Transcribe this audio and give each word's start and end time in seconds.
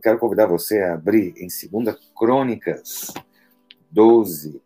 eu 0.00 0.02
quero 0.02 0.18
convidar 0.18 0.46
você 0.46 0.80
a 0.80 0.94
abrir 0.94 1.34
em 1.36 1.46
2 1.46 1.98
Crônicas 2.18 3.12
12, 3.90 4.62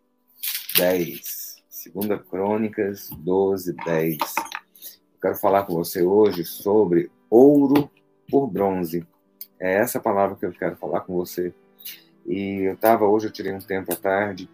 10. 0.77 1.55
2 1.93 2.21
Crônicas 2.29 3.09
12, 3.09 3.73
10. 3.73 4.17
Eu 4.17 5.21
quero 5.21 5.35
falar 5.35 5.65
com 5.65 5.73
você 5.73 6.01
hoje 6.03 6.45
sobre 6.45 7.11
ouro 7.29 7.91
por 8.31 8.47
bronze. 8.47 9.05
É 9.59 9.73
essa 9.73 9.99
palavra 9.99 10.37
que 10.37 10.45
eu 10.45 10.53
quero 10.53 10.77
falar 10.77 11.01
com 11.01 11.13
você. 11.13 11.53
E 12.25 12.69
eu 12.69 12.75
estava 12.75 13.05
hoje, 13.05 13.27
eu 13.27 13.31
tirei 13.31 13.51
um 13.51 13.59
tempo 13.59 13.91
à 13.91 13.95
tarde, 13.97 14.49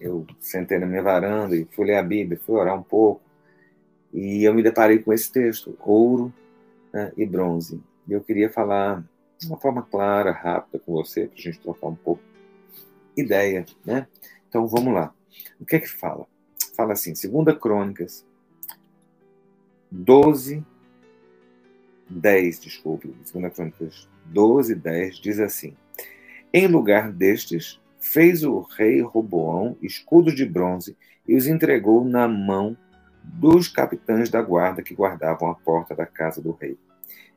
eu 0.00 0.24
sentei 0.38 0.78
na 0.78 0.86
minha 0.86 1.02
varanda 1.02 1.56
e 1.56 1.66
fui 1.72 1.86
ler 1.86 1.96
a 1.96 2.04
Bíblia, 2.04 2.40
fui 2.46 2.54
orar 2.54 2.78
um 2.78 2.84
pouco, 2.84 3.20
e 4.12 4.44
eu 4.44 4.54
me 4.54 4.62
deparei 4.62 5.00
com 5.00 5.12
esse 5.12 5.30
texto, 5.30 5.76
ouro 5.80 6.32
né, 6.92 7.12
e 7.16 7.26
bronze. 7.26 7.82
E 8.06 8.12
eu 8.12 8.20
queria 8.22 8.48
falar 8.48 9.04
de 9.38 9.46
uma 9.46 9.58
forma 9.58 9.82
clara, 9.82 10.32
rápida 10.32 10.78
com 10.78 10.92
você, 10.92 11.26
para 11.26 11.38
a 11.38 11.42
gente 11.42 11.60
trocar 11.60 11.88
um 11.88 11.94
pouco 11.94 12.22
ideia, 13.16 13.64
né? 13.84 14.06
Então 14.48 14.66
vamos 14.66 14.92
lá. 14.92 15.12
O 15.60 15.64
que 15.64 15.76
é 15.76 15.80
que 15.80 15.88
fala? 15.88 16.26
Fala 16.74 16.92
assim, 16.92 17.14
segunda 17.14 17.54
Crônicas 17.54 18.26
12, 19.90 20.64
10, 22.08 22.60
desculpe, 22.60 23.14
segunda 23.24 23.50
Crônicas 23.50 24.08
12, 24.26 24.74
10, 24.74 25.16
diz 25.16 25.40
assim, 25.40 25.76
em 26.52 26.66
lugar 26.66 27.12
destes, 27.12 27.80
fez 28.00 28.44
o 28.44 28.60
rei 28.60 29.00
Roboão 29.00 29.76
escudos 29.82 30.34
de 30.34 30.46
bronze 30.46 30.96
e 31.26 31.36
os 31.36 31.46
entregou 31.46 32.04
na 32.04 32.28
mão 32.28 32.76
dos 33.22 33.68
capitães 33.68 34.30
da 34.30 34.40
guarda 34.40 34.82
que 34.82 34.94
guardavam 34.94 35.50
a 35.50 35.54
porta 35.54 35.94
da 35.94 36.06
casa 36.06 36.40
do 36.40 36.52
rei. 36.52 36.78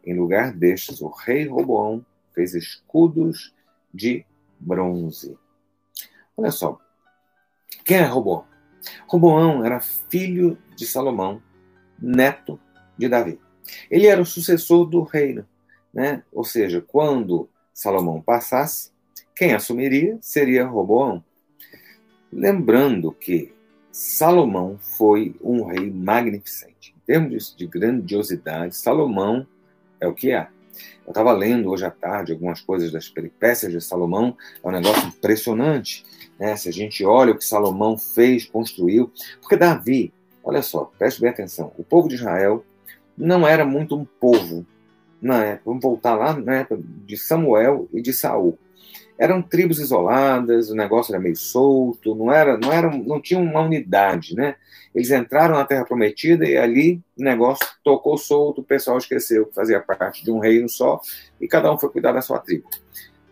Em 0.09 0.15
lugar 0.15 0.51
destes, 0.51 1.01
o 1.01 1.07
rei 1.07 1.47
Roboão 1.47 2.03
fez 2.33 2.55
escudos 2.55 3.53
de 3.93 4.25
bronze. 4.59 5.37
Olha 6.35 6.49
só, 6.49 6.79
quem 7.85 7.97
é 7.97 8.05
Roboão? 8.05 8.43
Roboão 9.07 9.63
era 9.63 9.79
filho 9.79 10.57
de 10.75 10.87
Salomão, 10.87 11.39
neto 12.01 12.59
de 12.97 13.07
Davi. 13.07 13.39
Ele 13.87 14.07
era 14.07 14.19
o 14.19 14.25
sucessor 14.25 14.87
do 14.87 15.03
reino, 15.03 15.47
né? 15.93 16.23
Ou 16.31 16.43
seja, 16.43 16.81
quando 16.81 17.47
Salomão 17.71 18.19
passasse, 18.19 18.91
quem 19.35 19.53
assumiria 19.53 20.17
seria 20.21 20.65
Roboão. 20.65 21.23
Lembrando 22.33 23.11
que 23.11 23.53
Salomão 23.91 24.75
foi 24.79 25.35
um 25.39 25.65
rei 25.65 25.91
magnificente. 25.91 26.95
Em 26.97 27.05
termos 27.05 27.55
de 27.55 27.67
grandiosidade, 27.67 28.75
Salomão 28.75 29.45
é 29.99 30.07
o 30.07 30.13
que 30.13 30.31
é. 30.31 30.47
Eu 31.05 31.11
estava 31.11 31.31
lendo 31.31 31.69
hoje 31.69 31.85
à 31.85 31.91
tarde 31.91 32.31
algumas 32.31 32.61
coisas 32.61 32.91
das 32.91 33.09
peripécias 33.09 33.71
de 33.71 33.81
Salomão, 33.81 34.37
é 34.63 34.67
um 34.67 34.71
negócio 34.71 35.07
impressionante. 35.07 36.05
Né? 36.39 36.55
Se 36.55 36.69
a 36.69 36.71
gente 36.71 37.03
olha 37.03 37.31
o 37.31 37.37
que 37.37 37.43
Salomão 37.43 37.97
fez, 37.97 38.45
construiu. 38.45 39.11
Porque 39.41 39.57
Davi, 39.57 40.13
olha 40.43 40.61
só, 40.61 40.91
preste 40.97 41.19
bem 41.19 41.29
atenção, 41.29 41.73
o 41.77 41.83
povo 41.83 42.07
de 42.07 42.15
Israel 42.15 42.63
não 43.17 43.47
era 43.47 43.65
muito 43.65 43.97
um 43.97 44.05
povo 44.05 44.65
na 45.21 45.43
época. 45.43 45.63
Vamos 45.65 45.81
voltar 45.81 46.15
lá 46.15 46.33
na 46.33 46.57
época 46.57 46.81
de 47.05 47.17
Samuel 47.17 47.89
e 47.91 48.01
de 48.01 48.13
Saul 48.13 48.57
eram 49.19 49.41
tribos 49.41 49.79
isoladas, 49.79 50.69
o 50.69 50.75
negócio 50.75 51.13
era 51.13 51.21
meio 51.21 51.35
solto, 51.35 52.15
não 52.15 52.31
era, 52.31 52.57
não 52.57 52.71
era, 52.71 52.89
não 52.89 53.21
tinha 53.21 53.37
uma 53.37 53.59
unidade, 53.59 54.33
né? 54.33 54.55
Eles 54.95 55.11
entraram 55.11 55.55
na 55.55 55.65
Terra 55.65 55.83
Prometida 55.83 56.45
e 56.45 56.55
ali 56.55 57.01
o 57.17 57.21
negócio 57.21 57.67
tocou 57.83 58.17
solto, 58.17 58.61
o 58.61 58.63
pessoal 58.63 58.97
esqueceu 58.97 59.45
que 59.45 59.53
fazia 59.53 59.81
parte 59.81 60.23
de 60.23 60.31
um 60.31 60.39
reino 60.39 60.69
só 60.69 61.01
e 61.39 61.49
cada 61.49 61.71
um 61.71 61.77
foi 61.77 61.89
cuidar 61.89 62.13
da 62.13 62.21
sua 62.21 62.39
tribo. 62.39 62.69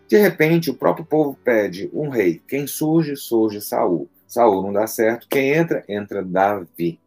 De 0.06 0.18
repente, 0.18 0.70
o 0.70 0.74
próprio 0.74 1.06
povo 1.06 1.38
pede 1.42 1.90
um 1.92 2.10
rei. 2.10 2.40
Quem 2.46 2.66
surge, 2.66 3.16
surge 3.16 3.60
Saul. 3.60 4.08
Saul 4.26 4.62
não 4.62 4.72
dá 4.72 4.86
certo. 4.86 5.26
Quem 5.28 5.52
entra, 5.52 5.84
entra 5.88 6.22
Davi, 6.22 7.00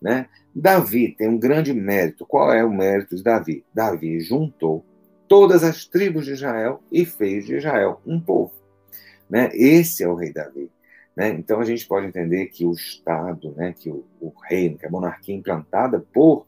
né? 0.00 0.26
Davi 0.54 1.14
tem 1.16 1.28
um 1.28 1.38
grande 1.38 1.72
mérito. 1.74 2.24
Qual 2.26 2.52
é 2.52 2.64
o 2.64 2.72
mérito 2.72 3.16
de 3.16 3.22
Davi? 3.22 3.64
Davi 3.74 4.20
juntou 4.20 4.84
todas 5.28 5.62
as 5.64 5.84
tribos 5.84 6.24
de 6.24 6.32
Israel 6.32 6.82
e 6.90 7.04
fez 7.04 7.46
de 7.46 7.56
Israel 7.56 8.00
um 8.06 8.20
povo. 8.20 8.52
Né? 9.28 9.50
Esse 9.52 10.02
é 10.02 10.08
o 10.08 10.14
rei 10.14 10.32
Davi. 10.32 10.70
Né? 11.16 11.30
Então 11.30 11.60
a 11.60 11.64
gente 11.64 11.86
pode 11.86 12.06
entender 12.06 12.46
que 12.46 12.66
o 12.66 12.72
Estado, 12.72 13.52
né, 13.56 13.74
que 13.76 13.90
o, 13.90 14.04
o 14.20 14.32
reino, 14.48 14.76
que 14.76 14.86
a 14.86 14.90
monarquia 14.90 15.34
implantada 15.34 15.98
por, 16.12 16.46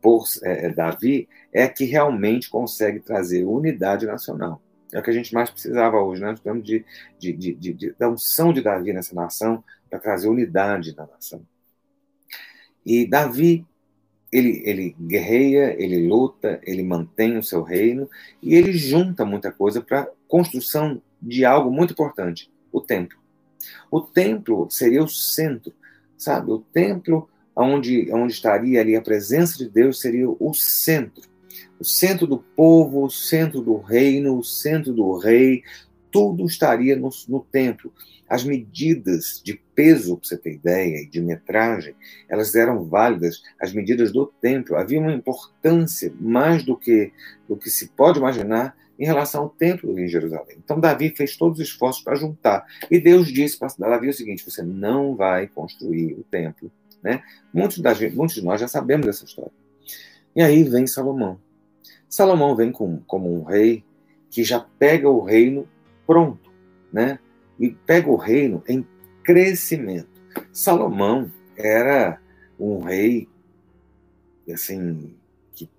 por 0.00 0.24
é, 0.42 0.66
é, 0.66 0.68
Davi, 0.70 1.28
é 1.52 1.68
que 1.68 1.84
realmente 1.84 2.50
consegue 2.50 3.00
trazer 3.00 3.44
unidade 3.44 4.04
nacional. 4.04 4.60
É 4.92 4.98
o 4.98 5.02
que 5.02 5.10
a 5.10 5.14
gente 5.14 5.32
mais 5.32 5.48
precisava 5.48 5.98
hoje, 6.02 6.20
né? 6.20 6.32
Precisamos 6.32 6.64
de, 6.64 6.84
de, 7.18 7.32
de, 7.32 7.54
de, 7.54 7.72
de 7.72 7.92
da 7.92 8.10
unção 8.10 8.52
de 8.52 8.60
Davi 8.60 8.92
nessa 8.92 9.14
nação 9.14 9.64
para 9.88 9.98
trazer 9.98 10.28
unidade 10.28 10.94
na 10.94 11.06
nação. 11.06 11.42
E 12.84 13.06
Davi 13.06 13.64
ele, 14.32 14.62
ele 14.64 14.96
guerreia, 14.98 15.76
ele 15.78 16.08
luta, 16.08 16.58
ele 16.64 16.82
mantém 16.82 17.36
o 17.36 17.42
seu 17.42 17.62
reino 17.62 18.08
e 18.42 18.54
ele 18.54 18.72
junta 18.72 19.24
muita 19.24 19.52
coisa 19.52 19.82
para 19.82 20.08
construção 20.26 21.02
de 21.20 21.44
algo 21.44 21.70
muito 21.70 21.92
importante: 21.92 22.50
o 22.72 22.80
templo. 22.80 23.18
O 23.90 24.00
templo 24.00 24.66
seria 24.70 25.04
o 25.04 25.08
centro, 25.08 25.72
sabe? 26.16 26.50
O 26.50 26.58
templo 26.58 27.28
onde, 27.54 28.10
onde 28.12 28.32
estaria 28.32 28.80
ali 28.80 28.96
a 28.96 29.02
presença 29.02 29.58
de 29.58 29.68
Deus 29.68 30.00
seria 30.00 30.28
o 30.28 30.54
centro. 30.54 31.30
O 31.78 31.84
centro 31.84 32.26
do 32.26 32.38
povo, 32.38 33.04
o 33.04 33.10
centro 33.10 33.60
do 33.60 33.76
reino, 33.76 34.38
o 34.38 34.42
centro 34.42 34.92
do 34.92 35.16
rei, 35.18 35.62
tudo 36.12 36.46
estaria 36.46 36.94
no, 36.94 37.08
no 37.28 37.40
templo. 37.40 37.92
As 38.28 38.44
medidas 38.44 39.42
de 39.44 39.60
peso, 39.74 40.16
para 40.16 40.28
você 40.28 40.36
ter 40.36 40.52
ideia, 40.54 41.02
e 41.02 41.06
de 41.06 41.20
metragem, 41.20 41.94
elas 42.28 42.54
eram 42.54 42.84
válidas, 42.84 43.42
as 43.60 43.72
medidas 43.72 44.12
do 44.12 44.26
templo. 44.26 44.76
Havia 44.76 45.00
uma 45.00 45.12
importância 45.12 46.12
mais 46.20 46.62
do 46.62 46.76
que, 46.76 47.12
do 47.48 47.56
que 47.56 47.68
se 47.68 47.88
pode 47.88 48.18
imaginar 48.18 48.76
em 48.98 49.04
relação 49.04 49.42
ao 49.42 49.48
templo 49.48 49.98
em 49.98 50.06
Jerusalém. 50.06 50.58
Então, 50.62 50.78
Davi 50.78 51.12
fez 51.16 51.36
todos 51.36 51.58
os 51.58 51.66
esforços 51.66 52.04
para 52.04 52.14
juntar. 52.14 52.64
E 52.90 53.00
Deus 53.00 53.32
disse 53.32 53.58
para 53.58 53.68
Davi 53.78 54.08
o 54.08 54.14
seguinte: 54.14 54.44
você 54.44 54.62
não 54.62 55.16
vai 55.16 55.48
construir 55.48 56.12
o 56.12 56.22
templo. 56.22 56.70
Né? 57.02 57.22
Muitos, 57.52 57.78
da, 57.80 57.92
muitos 58.12 58.36
de 58.36 58.44
nós 58.44 58.60
já 58.60 58.68
sabemos 58.68 59.06
dessa 59.06 59.24
história. 59.24 59.50
E 60.36 60.40
aí 60.40 60.62
vem 60.62 60.86
Salomão. 60.86 61.38
Salomão 62.08 62.54
vem 62.54 62.70
com, 62.70 62.98
como 63.06 63.34
um 63.34 63.42
rei 63.42 63.84
que 64.30 64.44
já 64.44 64.60
pega 64.78 65.10
o 65.10 65.20
reino 65.20 65.68
pronto, 66.06 66.50
né? 66.92 67.18
e 67.62 67.70
pega 67.70 68.10
o 68.10 68.16
reino 68.16 68.62
em 68.68 68.84
crescimento. 69.22 70.08
Salomão 70.52 71.30
era 71.56 72.20
um 72.58 72.80
rei 72.80 73.28
assim 74.52 75.14
que 75.54 75.70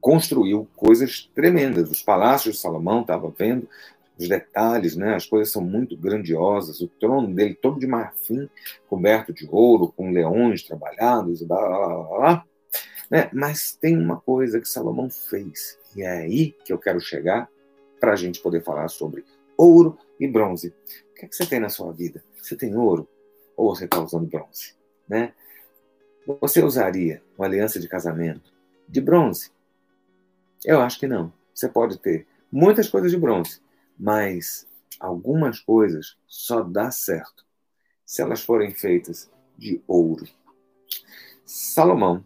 construiu 0.00 0.68
coisas 0.76 1.28
tremendas. 1.34 1.90
Os 1.90 2.00
palácios 2.00 2.54
de 2.54 2.60
Salomão 2.60 3.00
estava 3.00 3.32
vendo 3.36 3.68
os 4.16 4.28
detalhes, 4.28 4.94
né? 4.94 5.16
As 5.16 5.26
coisas 5.26 5.52
são 5.52 5.62
muito 5.62 5.96
grandiosas. 5.96 6.80
O 6.80 6.86
trono 6.86 7.34
dele 7.34 7.54
todo 7.54 7.80
de 7.80 7.86
marfim, 7.88 8.48
coberto 8.88 9.32
de 9.32 9.48
ouro, 9.50 9.92
com 9.96 10.12
leões 10.12 10.62
trabalhados, 10.62 11.42
blá, 11.42 11.58
blá, 11.58 11.88
blá, 11.88 12.18
blá. 12.18 12.44
Né? 13.10 13.28
Mas 13.32 13.72
tem 13.72 13.98
uma 13.98 14.20
coisa 14.20 14.60
que 14.60 14.68
Salomão 14.68 15.10
fez 15.10 15.76
e 15.96 16.02
é 16.02 16.10
aí 16.10 16.54
que 16.64 16.72
eu 16.72 16.78
quero 16.78 17.00
chegar 17.00 17.48
para 18.00 18.12
a 18.12 18.16
gente 18.16 18.40
poder 18.40 18.62
falar 18.62 18.88
sobre 18.88 19.24
ouro 19.56 19.98
e 20.18 20.26
bronze. 20.26 20.68
O 21.10 21.14
que, 21.14 21.26
é 21.26 21.28
que 21.28 21.34
você 21.34 21.46
tem 21.46 21.60
na 21.60 21.68
sua 21.68 21.92
vida? 21.92 22.22
Você 22.40 22.56
tem 22.56 22.76
ouro 22.76 23.08
ou 23.56 23.74
você 23.74 23.84
está 23.84 24.00
usando 24.02 24.26
bronze? 24.26 24.74
Né? 25.08 25.32
Você 26.40 26.62
usaria 26.62 27.22
uma 27.36 27.46
aliança 27.46 27.78
de 27.78 27.88
casamento 27.88 28.52
de 28.88 29.00
bronze? 29.00 29.50
Eu 30.64 30.80
acho 30.80 30.98
que 30.98 31.06
não. 31.06 31.32
Você 31.54 31.68
pode 31.68 31.98
ter 31.98 32.26
muitas 32.50 32.88
coisas 32.88 33.10
de 33.10 33.16
bronze, 33.16 33.60
mas 33.98 34.66
algumas 34.98 35.60
coisas 35.60 36.16
só 36.26 36.62
dá 36.62 36.90
certo 36.90 37.44
se 38.04 38.22
elas 38.22 38.42
forem 38.42 38.72
feitas 38.72 39.30
de 39.56 39.82
ouro. 39.86 40.26
Salomão 41.44 42.24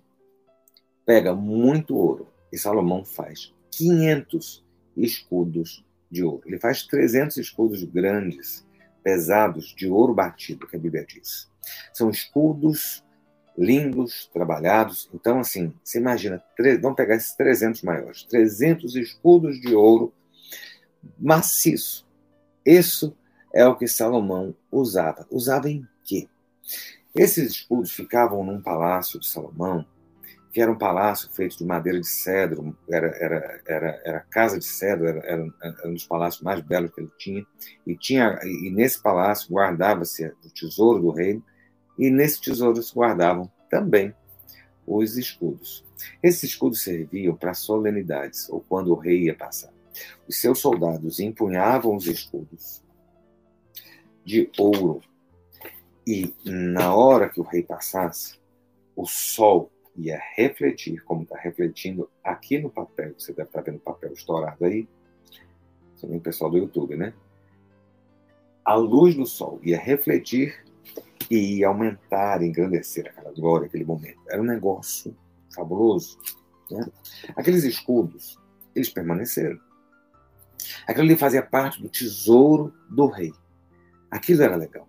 pega 1.04 1.34
muito 1.34 1.96
ouro 1.96 2.28
e 2.52 2.58
Salomão 2.58 3.04
faz 3.04 3.54
500 3.70 4.64
escudos 5.02 5.84
de 6.10 6.24
ouro. 6.24 6.42
Ele 6.46 6.58
faz 6.58 6.82
300 6.84 7.36
escudos 7.36 7.84
grandes, 7.84 8.66
pesados, 9.02 9.74
de 9.74 9.88
ouro 9.88 10.14
batido, 10.14 10.66
que 10.66 10.76
a 10.76 10.78
Bíblia 10.78 11.06
diz. 11.06 11.48
São 11.92 12.10
escudos 12.10 13.04
lindos, 13.56 14.30
trabalhados. 14.32 15.10
Então, 15.12 15.40
assim, 15.40 15.72
você 15.82 15.98
imagina, 15.98 16.42
vamos 16.80 16.96
pegar 16.96 17.16
esses 17.16 17.34
300 17.34 17.82
maiores, 17.82 18.22
300 18.24 18.94
escudos 18.96 19.60
de 19.60 19.74
ouro 19.74 20.12
maciço. 21.18 22.06
Isso 22.64 23.16
é 23.52 23.66
o 23.66 23.76
que 23.76 23.86
Salomão 23.86 24.54
usava. 24.70 25.26
Usava 25.30 25.70
em 25.70 25.86
quê? 26.04 26.28
Esses 27.14 27.52
escudos 27.52 27.90
ficavam 27.90 28.44
num 28.44 28.60
palácio 28.60 29.18
de 29.18 29.26
Salomão 29.26 29.84
que 30.52 30.60
era 30.60 30.70
um 30.70 30.78
palácio 30.78 31.30
feito 31.32 31.58
de 31.58 31.64
madeira 31.64 32.00
de 32.00 32.06
cedro, 32.06 32.76
era, 32.90 33.08
era, 33.08 33.62
era, 33.66 34.02
era 34.04 34.20
casa 34.20 34.58
de 34.58 34.64
cedro, 34.64 35.06
era, 35.06 35.20
era, 35.20 35.88
um 35.88 35.92
dos 35.92 36.06
palácios 36.06 36.42
mais 36.42 36.60
belos 36.60 36.92
que 36.92 37.00
ele 37.00 37.10
tinha, 37.18 37.46
e, 37.86 37.96
tinha, 37.96 38.38
e 38.42 38.70
nesse 38.70 39.02
palácio 39.02 39.52
guardava-se 39.52 40.26
o 40.26 40.50
tesouro 40.50 41.00
do 41.00 41.10
reino, 41.10 41.42
e 41.98 42.10
nesse 42.10 42.40
tesouro 42.40 42.82
se 42.82 42.94
guardavam 42.94 43.50
também 43.68 44.14
os 44.86 45.16
escudos. 45.16 45.84
Esses 46.22 46.44
escudos 46.44 46.82
serviam 46.82 47.36
para 47.36 47.52
solenidades, 47.52 48.48
ou 48.48 48.60
quando 48.60 48.92
o 48.92 48.98
rei 48.98 49.24
ia 49.24 49.34
passar. 49.34 49.72
Os 50.26 50.40
seus 50.40 50.60
soldados 50.60 51.20
empunhavam 51.20 51.94
os 51.94 52.06
escudos 52.06 52.82
de 54.24 54.50
ouro, 54.58 55.00
e 56.06 56.34
na 56.44 56.94
hora 56.94 57.28
que 57.28 57.40
o 57.40 57.44
rei 57.44 57.62
passasse, 57.62 58.38
o 58.96 59.06
sol 59.06 59.70
ia 59.98 60.20
refletir, 60.36 61.02
como 61.04 61.22
está 61.22 61.36
refletindo 61.36 62.08
aqui 62.22 62.58
no 62.58 62.70
papel, 62.70 63.14
você 63.18 63.32
deve 63.32 63.48
estar 63.48 63.62
tá 63.62 63.70
vendo 63.70 63.78
o 63.78 63.82
papel 63.82 64.12
estourado 64.12 64.64
aí, 64.64 64.88
também 66.00 66.18
o 66.18 66.20
pessoal 66.22 66.50
do 66.50 66.58
YouTube, 66.58 66.96
né? 66.96 67.12
A 68.64 68.74
luz 68.74 69.14
do 69.14 69.26
sol 69.26 69.60
ia 69.62 69.78
refletir 69.78 70.64
e 71.30 71.58
ia 71.58 71.68
aumentar, 71.68 72.42
engrandecer 72.42 73.08
aquela 73.08 73.32
glória, 73.32 73.66
aquele 73.66 73.84
momento. 73.84 74.20
Era 74.28 74.40
um 74.40 74.44
negócio 74.44 75.16
fabuloso. 75.54 76.18
Né? 76.70 76.86
Aqueles 77.34 77.64
escudos, 77.64 78.38
eles 78.74 78.90
permaneceram. 78.90 79.58
Aquilo 80.86 81.06
ali 81.06 81.16
fazia 81.16 81.42
parte 81.42 81.82
do 81.82 81.88
tesouro 81.88 82.72
do 82.88 83.06
rei. 83.06 83.32
Aquilo 84.10 84.42
era 84.42 84.56
legal. 84.56 84.88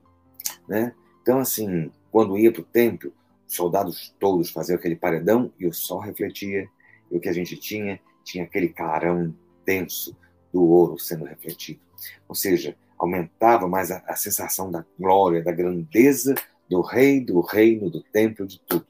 Né? 0.67 0.93
Então, 1.21 1.39
assim, 1.39 1.91
quando 2.11 2.37
ia 2.37 2.51
para 2.51 2.61
o 2.61 2.65
templo, 2.65 3.13
soldados 3.49 4.15
todos 4.19 4.49
faziam 4.49 4.77
aquele 4.77 4.95
paredão 4.95 5.51
e 5.59 5.67
o 5.67 5.73
sol 5.73 5.99
refletia. 5.99 6.69
E 7.11 7.17
o 7.17 7.19
que 7.19 7.27
a 7.27 7.33
gente 7.33 7.57
tinha, 7.57 7.99
tinha 8.23 8.45
aquele 8.45 8.69
clarão 8.69 9.33
intenso 9.61 10.15
do 10.53 10.63
ouro 10.63 10.97
sendo 10.97 11.25
refletido. 11.25 11.81
Ou 12.27 12.35
seja, 12.35 12.77
aumentava 12.97 13.67
mais 13.67 13.91
a, 13.91 14.03
a 14.07 14.15
sensação 14.15 14.71
da 14.71 14.85
glória, 14.97 15.43
da 15.43 15.51
grandeza 15.51 16.35
do 16.69 16.81
rei, 16.81 17.19
do 17.19 17.41
reino, 17.41 17.89
do 17.89 18.01
templo, 18.01 18.45
de 18.45 18.59
tudo. 18.61 18.85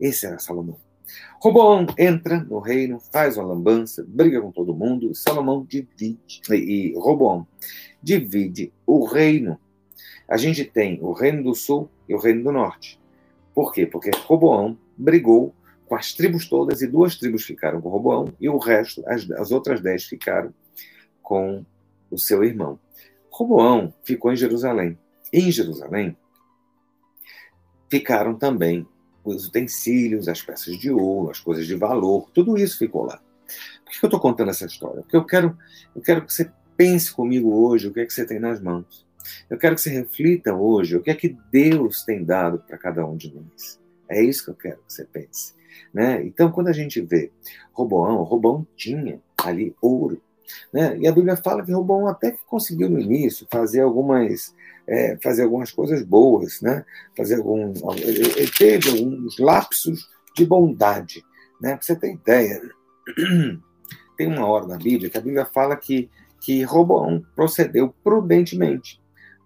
Esse 0.00 0.26
era 0.26 0.38
Salomão. 0.38 0.78
Roboão 1.40 1.86
entra 1.98 2.42
no 2.42 2.60
reino, 2.60 3.00
faz 3.12 3.36
uma 3.36 3.46
lambança, 3.46 4.04
briga 4.06 4.40
com 4.40 4.50
todo 4.50 4.74
mundo. 4.74 5.14
Salomão 5.14 5.64
divide, 5.68 6.18
e 6.50 6.94
Roboão 6.96 7.46
divide 8.02 8.72
o 8.86 9.04
reino. 9.04 9.58
A 10.28 10.36
gente 10.36 10.64
tem 10.64 10.98
o 11.02 11.12
reino 11.12 11.42
do 11.42 11.54
sul 11.54 11.90
e 12.08 12.14
o 12.14 12.18
reino 12.18 12.44
do 12.44 12.52
norte. 12.52 12.99
Por 13.60 13.74
quê? 13.74 13.84
Porque 13.84 14.10
Roboão 14.24 14.74
brigou 14.96 15.54
com 15.84 15.94
as 15.94 16.14
tribos 16.14 16.48
todas 16.48 16.80
e 16.80 16.86
duas 16.86 17.16
tribos 17.16 17.44
ficaram 17.44 17.78
com 17.78 17.90
Roboão 17.90 18.32
e 18.40 18.48
o 18.48 18.56
resto, 18.56 19.02
as, 19.06 19.30
as 19.32 19.50
outras 19.50 19.82
dez, 19.82 20.04
ficaram 20.04 20.54
com 21.22 21.62
o 22.10 22.16
seu 22.16 22.42
irmão. 22.42 22.80
Roboão 23.30 23.92
ficou 24.02 24.32
em 24.32 24.36
Jerusalém. 24.36 24.98
Em 25.30 25.52
Jerusalém 25.52 26.16
ficaram 27.90 28.34
também 28.34 28.88
os 29.22 29.48
utensílios, 29.48 30.26
as 30.26 30.40
peças 30.40 30.78
de 30.78 30.90
ouro, 30.90 31.30
as 31.30 31.38
coisas 31.38 31.66
de 31.66 31.74
valor, 31.74 32.30
tudo 32.32 32.56
isso 32.56 32.78
ficou 32.78 33.04
lá. 33.04 33.20
Por 33.84 33.92
que 33.92 34.02
eu 34.02 34.06
estou 34.06 34.20
contando 34.20 34.48
essa 34.48 34.64
história? 34.64 35.02
Porque 35.02 35.18
eu 35.18 35.26
quero, 35.26 35.54
eu 35.94 36.00
quero 36.00 36.24
que 36.24 36.32
você 36.32 36.50
pense 36.78 37.12
comigo 37.12 37.54
hoje 37.54 37.88
o 37.88 37.92
que 37.92 38.00
é 38.00 38.06
que 38.06 38.14
você 38.14 38.24
tem 38.24 38.40
nas 38.40 38.58
mãos. 38.58 39.06
Eu 39.48 39.58
quero 39.58 39.74
que 39.74 39.80
você 39.80 39.90
reflita 39.90 40.54
hoje 40.54 40.96
o 40.96 41.02
que 41.02 41.10
é 41.10 41.14
que 41.14 41.36
Deus 41.50 42.04
tem 42.04 42.24
dado 42.24 42.58
para 42.58 42.78
cada 42.78 43.06
um 43.06 43.16
de 43.16 43.34
nós. 43.34 43.80
É 44.08 44.22
isso 44.22 44.44
que 44.44 44.50
eu 44.50 44.54
quero 44.54 44.78
que 44.78 44.92
você 44.92 45.04
pense. 45.04 45.54
Né? 45.92 46.24
Então, 46.24 46.50
quando 46.50 46.68
a 46.68 46.72
gente 46.72 47.00
vê 47.00 47.30
Roboão, 47.72 48.22
Roboão 48.22 48.66
tinha 48.76 49.20
ali 49.36 49.74
ouro, 49.80 50.20
né? 50.72 50.96
E 50.98 51.06
a 51.06 51.12
Bíblia 51.12 51.36
fala 51.36 51.64
que 51.64 51.72
Robão 51.72 52.06
até 52.06 52.32
que 52.32 52.44
conseguiu 52.46 52.88
no 52.88 52.98
início 52.98 53.46
fazer 53.50 53.80
algumas, 53.80 54.54
é, 54.86 55.16
fazer 55.22 55.44
algumas 55.44 55.70
coisas 55.70 56.02
boas, 56.02 56.60
né? 56.60 56.84
fazer 57.16 57.36
algum, 57.36 57.72
ele, 57.96 58.50
teve 58.50 58.90
alguns 58.90 59.38
lapsos 59.38 60.08
de 60.36 60.44
bondade. 60.44 61.24
Né? 61.60 61.74
Para 61.74 61.82
você 61.82 61.96
ter 61.96 62.12
ideia, 62.12 62.60
tem 64.16 64.26
uma 64.26 64.46
hora 64.46 64.66
na 64.66 64.76
Bíblia 64.76 65.10
que 65.10 65.18
a 65.18 65.22
Bíblia 65.22 65.44
fala 65.44 65.76
que, 65.76 66.10
que 66.40 66.62
Robão 66.62 67.24
procedeu 67.34 67.94
prudentemente. 68.02 68.99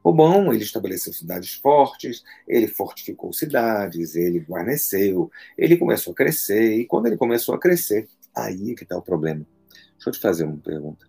Robão, 0.04 0.52
ele 0.52 0.62
estabeleceu 0.62 1.14
cidades 1.14 1.54
fortes, 1.54 2.22
ele 2.46 2.68
fortificou 2.68 3.32
cidades, 3.32 4.14
ele 4.14 4.38
guarneceu, 4.38 5.30
ele 5.56 5.78
começou 5.78 6.12
a 6.12 6.16
crescer, 6.16 6.74
e 6.74 6.84
quando 6.84 7.06
ele 7.06 7.16
começou 7.16 7.54
a 7.54 7.58
crescer, 7.58 8.06
aí 8.36 8.72
é 8.72 8.74
que 8.74 8.82
está 8.82 8.98
o 8.98 9.02
problema. 9.02 9.46
Deixa 9.94 10.10
eu 10.10 10.12
te 10.12 10.20
fazer 10.20 10.44
uma 10.44 10.58
pergunta. 10.58 11.06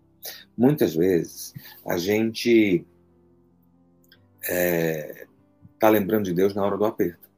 Muitas 0.58 0.96
vezes 0.96 1.54
a 1.86 1.98
gente 1.98 2.86
está 4.42 4.54
é, 4.54 5.28
tá 5.78 5.90
lembrando 5.90 6.26
de 6.26 6.34
Deus 6.34 6.56
na 6.56 6.64
hora 6.64 6.78
do 6.78 6.86
aperto. 6.86 7.30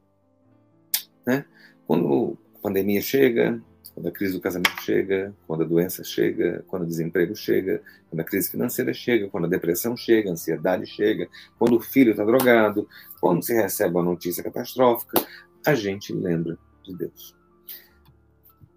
Né? 1.26 1.44
Quando 1.88 2.38
a 2.54 2.58
pandemia 2.60 3.00
chega, 3.00 3.60
quando 3.98 4.06
a 4.06 4.12
crise 4.12 4.34
do 4.34 4.40
casamento 4.40 4.80
chega, 4.80 5.34
quando 5.44 5.64
a 5.64 5.66
doença 5.66 6.04
chega, 6.04 6.64
quando 6.68 6.84
o 6.84 6.86
desemprego 6.86 7.34
chega, 7.34 7.82
quando 8.08 8.20
a 8.20 8.24
crise 8.24 8.48
financeira 8.48 8.94
chega, 8.94 9.28
quando 9.28 9.46
a 9.46 9.48
depressão 9.48 9.96
chega, 9.96 10.28
a 10.28 10.34
ansiedade 10.34 10.86
chega, 10.86 11.28
quando 11.58 11.76
o 11.76 11.80
filho 11.80 12.12
está 12.12 12.24
drogado, 12.24 12.88
quando 13.20 13.42
se 13.42 13.52
recebe 13.52 13.96
uma 13.96 14.04
notícia 14.04 14.40
catastrófica, 14.44 15.20
a 15.66 15.74
gente 15.74 16.12
lembra 16.12 16.56
de 16.84 16.96
Deus. 16.96 17.36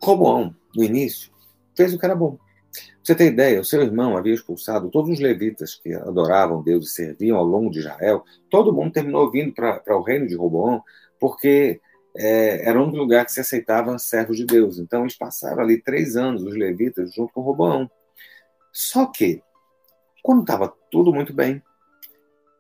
Roboão, 0.02 0.56
no 0.76 0.84
início, 0.84 1.32
fez 1.78 1.94
o 1.94 2.00
que 2.00 2.06
era 2.06 2.16
bom 2.16 2.40
você 3.04 3.16
tem 3.16 3.28
ideia, 3.28 3.60
o 3.60 3.66
seu 3.66 3.82
irmão 3.82 4.16
havia 4.16 4.34
expulsado 4.34 4.92
todos 4.92 5.10
os 5.10 5.20
levitas 5.20 5.74
que 5.74 5.92
adoravam 5.92 6.62
Deus 6.62 6.86
e 6.86 6.94
serviam 6.94 7.36
ao 7.36 7.44
longo 7.44 7.72
de 7.72 7.80
Israel. 7.80 8.24
Todo 8.48 8.72
mundo 8.72 8.92
terminou 8.92 9.30
vindo 9.32 9.54
para 9.54 9.98
o 9.98 10.04
reino 10.04 10.28
de 10.28 10.36
Roboão, 10.36 10.84
porque 11.20 11.82
é, 12.16 12.68
era 12.68 12.82
um 12.82 12.90
lugar 12.90 13.26
que 13.26 13.32
se 13.32 13.40
aceitava 13.40 13.98
servos 13.98 14.38
de 14.38 14.46
Deus. 14.46 14.80
Então 14.80 15.02
eles 15.02 15.18
passaram 15.18 15.62
ali 15.62 15.82
três 15.82 16.16
anos, 16.16 16.44
os 16.44 16.56
levitas, 16.56 17.14
junto 17.14 17.34
com 17.34 17.42
Roboão. 17.42 17.90
Só 18.72 19.06
que, 19.06 19.42
quando 20.24 20.42
estava 20.42 20.74
tudo 20.90 21.14
muito 21.14 21.34
bem, 21.34 21.62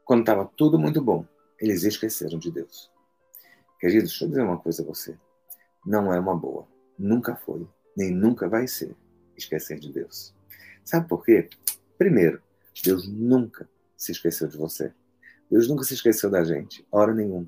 quando 0.03 0.21
estava 0.21 0.49
tudo 0.57 0.77
muito 0.77 1.01
bom, 1.01 1.25
eles 1.59 1.83
esqueceram 1.83 2.37
de 2.37 2.51
Deus. 2.51 2.91
Queridos, 3.79 4.09
deixa 4.09 4.25
eu 4.25 4.29
dizer 4.29 4.43
uma 4.43 4.57
coisa 4.57 4.83
a 4.83 4.85
você. 4.85 5.17
Não 5.85 6.13
é 6.13 6.19
uma 6.19 6.35
boa. 6.35 6.67
Nunca 6.97 7.35
foi, 7.35 7.67
nem 7.95 8.11
nunca 8.11 8.47
vai 8.47 8.67
ser 8.67 8.95
esquecer 9.35 9.79
de 9.79 9.91
Deus. 9.91 10.33
Sabe 10.83 11.07
por 11.07 11.23
quê? 11.23 11.49
Primeiro, 11.97 12.41
Deus 12.83 13.07
nunca 13.07 13.69
se 13.95 14.11
esqueceu 14.11 14.47
de 14.47 14.57
você. 14.57 14.93
Deus 15.49 15.67
nunca 15.67 15.83
se 15.83 15.93
esqueceu 15.93 16.29
da 16.29 16.43
gente, 16.43 16.85
hora 16.91 17.13
nenhuma. 17.13 17.47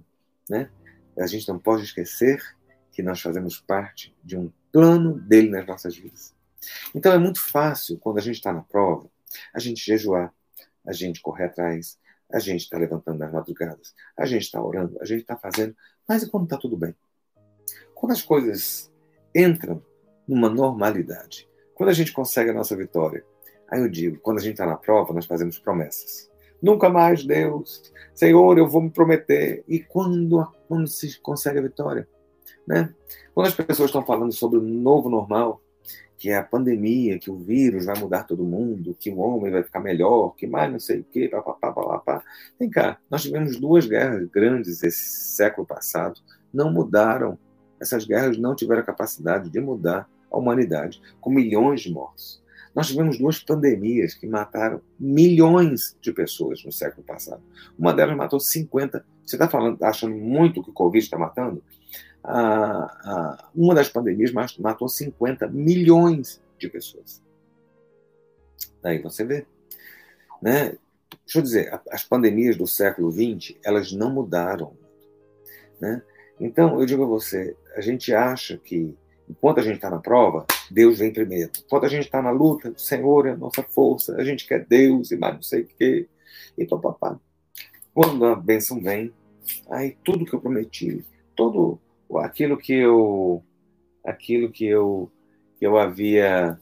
Né? 0.50 0.70
A 1.18 1.28
gente 1.28 1.48
não 1.48 1.60
pode 1.60 1.84
esquecer 1.84 2.42
que 2.92 3.02
nós 3.02 3.22
fazemos 3.22 3.60
parte 3.60 4.16
de 4.24 4.38
um 4.38 4.52
plano 4.72 5.20
dele 5.20 5.50
nas 5.50 5.66
nossas 5.66 5.96
vidas. 5.96 6.34
Então 6.94 7.12
é 7.12 7.18
muito 7.18 7.40
fácil, 7.40 7.98
quando 7.98 8.20
a 8.20 8.22
gente 8.22 8.36
está 8.36 8.54
na 8.54 8.62
prova, 8.62 9.10
a 9.54 9.60
gente 9.60 9.84
jejuar, 9.84 10.34
a 10.86 10.94
gente 10.94 11.22
correr 11.22 11.46
atrás, 11.46 11.98
a 12.32 12.40
gente 12.40 12.62
está 12.62 12.78
levantando 12.78 13.20
nas 13.20 13.32
madrugadas, 13.32 13.94
a 14.18 14.26
gente 14.26 14.44
está 14.44 14.62
orando, 14.62 14.98
a 15.02 15.06
gente 15.06 15.22
está 15.22 15.36
fazendo, 15.36 15.76
mas 16.08 16.24
e 16.24 16.30
quando 16.30 16.46
está 16.46 16.58
tudo 16.58 16.78
bem? 16.78 16.96
Quando 17.94 18.12
as 18.12 18.22
coisas 18.22 18.92
entram 19.36 19.84
numa 20.28 20.50
normalidade, 20.50 21.48
quando 21.76 21.90
a 21.90 21.94
gente 21.94 22.12
consegue 22.12 22.50
a 22.50 22.54
nossa 22.54 22.76
vitória, 22.76 23.24
aí 23.70 23.82
eu 23.82 23.90
digo, 23.90 24.20
quando 24.20 24.40
a 24.40 24.42
gente 24.42 24.54
está 24.54 24.66
na 24.66 24.76
prova, 24.76 25.14
nós 25.14 25.26
fazemos 25.26 25.60
promessas. 25.60 26.32
Nunca 26.62 26.90
mais, 26.90 27.26
Deus, 27.26 27.92
Senhor, 28.16 28.58
eu 28.58 28.68
vou 28.68 28.82
me 28.82 28.90
prometer. 28.90 29.64
E 29.68 29.80
quando, 29.80 30.48
quando 30.74 30.88
se 30.88 31.20
consegue 31.20 31.60
a 31.60 31.62
vitória? 31.62 32.08
Né? 32.68 32.94
Quando 33.36 33.48
as 33.48 33.54
pessoas 33.54 33.90
estão 33.90 34.04
falando 34.04 34.32
sobre 34.32 34.58
o 34.58 34.62
novo 34.62 35.08
normal, 35.08 35.62
que 36.18 36.30
é 36.30 36.38
a 36.38 36.44
pandemia, 36.44 37.20
que 37.20 37.30
o 37.30 37.38
vírus 37.38 37.86
vai 37.86 38.00
mudar 38.00 38.24
todo 38.24 38.44
mundo, 38.44 38.96
que 39.00 39.12
o 39.12 39.20
homem 39.20 39.52
vai 39.52 39.62
ficar 39.62 39.80
melhor, 39.80 40.34
que 40.36 40.48
mais 40.48 40.72
não 40.72 40.80
sei 40.80 41.02
o 41.02 41.04
quê, 41.04 41.28
papapá, 41.28 41.72
papapá. 41.72 42.24
Vem 42.60 42.70
cá, 42.72 42.98
nós 43.08 43.22
tivemos 43.22 43.60
duas 43.60 43.86
guerras 43.86 44.28
grandes 44.30 44.82
esse 44.82 45.36
século 45.36 45.68
passado, 45.68 46.20
não 46.52 46.72
mudaram. 46.72 47.38
Essas 47.80 48.06
guerras 48.06 48.38
não 48.38 48.56
tiveram 48.56 48.82
a 48.82 48.86
capacidade 48.86 49.50
de 49.50 49.60
mudar 49.60 50.10
a 50.32 50.38
humanidade, 50.38 51.00
com 51.22 51.30
milhões 51.30 51.82
de 51.82 51.92
mortos. 51.92 52.43
Nós 52.76 52.88
tivemos 52.88 53.18
duas 53.18 53.40
pandemias 53.40 54.14
que 54.14 54.26
mataram 54.26 54.82
milhões 55.00 55.96
de 56.02 56.12
pessoas 56.12 56.64
no 56.64 56.72
século 56.72 57.04
passado. 57.06 57.42
Uma 57.78 57.94
delas 57.94 58.18
matou 58.18 58.40
50. 58.40 59.06
Você 59.26 59.36
está 59.36 59.48
falando, 59.48 59.82
achando 59.84 60.16
muito 60.16 60.64
que 60.64 60.72
o 60.72 60.74
Covid 60.74 61.04
está 61.04 61.18
matando? 61.18 61.64
Ah, 62.24 62.98
ah, 63.06 63.50
uma 63.54 63.76
das 63.76 63.90
pandemias 63.90 64.32
matou 64.58 64.90
50 64.90 65.48
milhões 65.48 66.42
de 66.58 66.68
pessoas. 66.68 67.22
Aí 68.84 69.00
você 69.00 69.24
vê. 69.24 69.46
Né? 70.42 70.78
Deixa 71.26 71.40
eu 71.40 71.42
dizer, 71.44 71.82
as 71.92 72.04
pandemias 72.04 72.58
do 72.58 72.66
século 72.66 73.12
XX, 73.12 73.56
elas 73.64 73.92
não 73.92 74.12
mudaram. 74.12 74.76
Né? 75.80 76.02
Então, 76.40 76.80
eu 76.80 76.86
digo 76.86 77.04
a 77.04 77.08
você, 77.08 77.56
a 77.76 77.82
gente 77.82 78.14
acha 78.14 78.58
que 78.58 78.98
Enquanto 79.30 79.60
a 79.60 79.64
gente 79.64 79.76
está 79.76 79.90
na 79.90 80.00
prova, 80.00 80.46
Deus 80.70 81.00
vem 81.00 81.12
primeiro. 81.12 81.52
Enquanto 81.66 81.86
a 81.86 81.90
gente 81.90 82.06
está 82.06 82.22
na 82.22 82.32
luta, 82.32 82.70
o 82.70 82.80
Senhor 82.80 83.28
é 83.28 83.32
a 83.32 83.38
nossa 83.38 83.64
força, 83.64 84.16
a 84.16 84.24
gente 84.24 84.48
quer 84.48 84.66
Deus 84.66 85.12
e 85.12 85.18
mais 85.18 85.36
não 85.36 85.42
sei 85.42 85.62
o 85.62 85.68
quê. 85.68 86.08
E 86.58 86.66
papapá. 86.66 87.20
Quando 87.94 88.26
a 88.26 88.36
bênção 88.36 88.82
vem, 88.82 89.14
aí 89.70 89.98
tudo 90.04 90.26
que 90.26 90.34
eu 90.34 90.42
prometi, 90.42 91.06
todo 91.36 91.80
aquilo 92.18 92.58
que 92.58 92.74
eu 92.74 93.44
aquilo 94.04 94.52
que 94.52 94.66
eu 94.66 95.12
que 95.60 95.66
eu 95.66 95.78
havia 95.78 96.60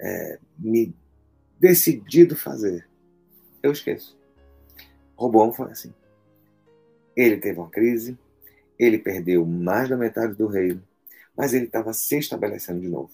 é, 0.00 0.38
me 0.58 0.94
decidido 1.58 2.34
fazer, 2.34 2.88
eu 3.62 3.72
esqueço. 3.72 4.18
Robão 5.14 5.52
foi 5.52 5.70
assim. 5.70 5.92
Ele 7.14 7.36
teve 7.36 7.58
uma 7.58 7.68
crise, 7.68 8.18
ele 8.78 8.98
perdeu 8.98 9.44
mais 9.44 9.88
da 9.88 9.96
metade 9.96 10.34
do 10.34 10.46
reino, 10.46 10.82
mas 11.36 11.52
ele 11.52 11.66
estava 11.66 11.92
se 11.92 12.18
estabelecendo 12.18 12.80
de 12.80 12.88
novo. 12.88 13.10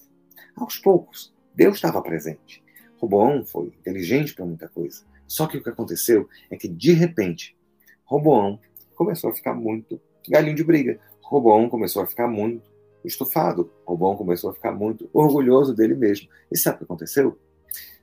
Aos 0.56 0.78
poucos, 0.78 1.32
Deus 1.54 1.76
estava 1.76 2.00
presente. 2.00 2.64
Roboão 2.98 3.44
foi 3.44 3.66
inteligente 3.66 4.34
para 4.34 4.46
muita 4.46 4.68
coisa. 4.68 5.04
Só 5.28 5.46
que 5.46 5.58
o 5.58 5.62
que 5.62 5.68
aconteceu 5.68 6.28
é 6.50 6.56
que, 6.56 6.66
de 6.66 6.92
repente, 6.92 7.56
Roboão 8.04 8.58
começou 8.94 9.30
a 9.30 9.34
ficar 9.34 9.54
muito 9.54 10.00
galinho 10.28 10.56
de 10.56 10.64
briga. 10.64 10.98
Roboão 11.20 11.68
começou 11.68 12.02
a 12.02 12.06
ficar 12.06 12.26
muito 12.26 12.70
estufado. 13.04 13.70
Roboão 13.84 14.16
começou 14.16 14.50
a 14.50 14.54
ficar 14.54 14.72
muito 14.72 15.10
orgulhoso 15.12 15.74
dele 15.74 15.94
mesmo. 15.94 16.28
E 16.50 16.56
sabe 16.56 16.76
o 16.76 16.78
que 16.78 16.84
aconteceu? 16.84 17.38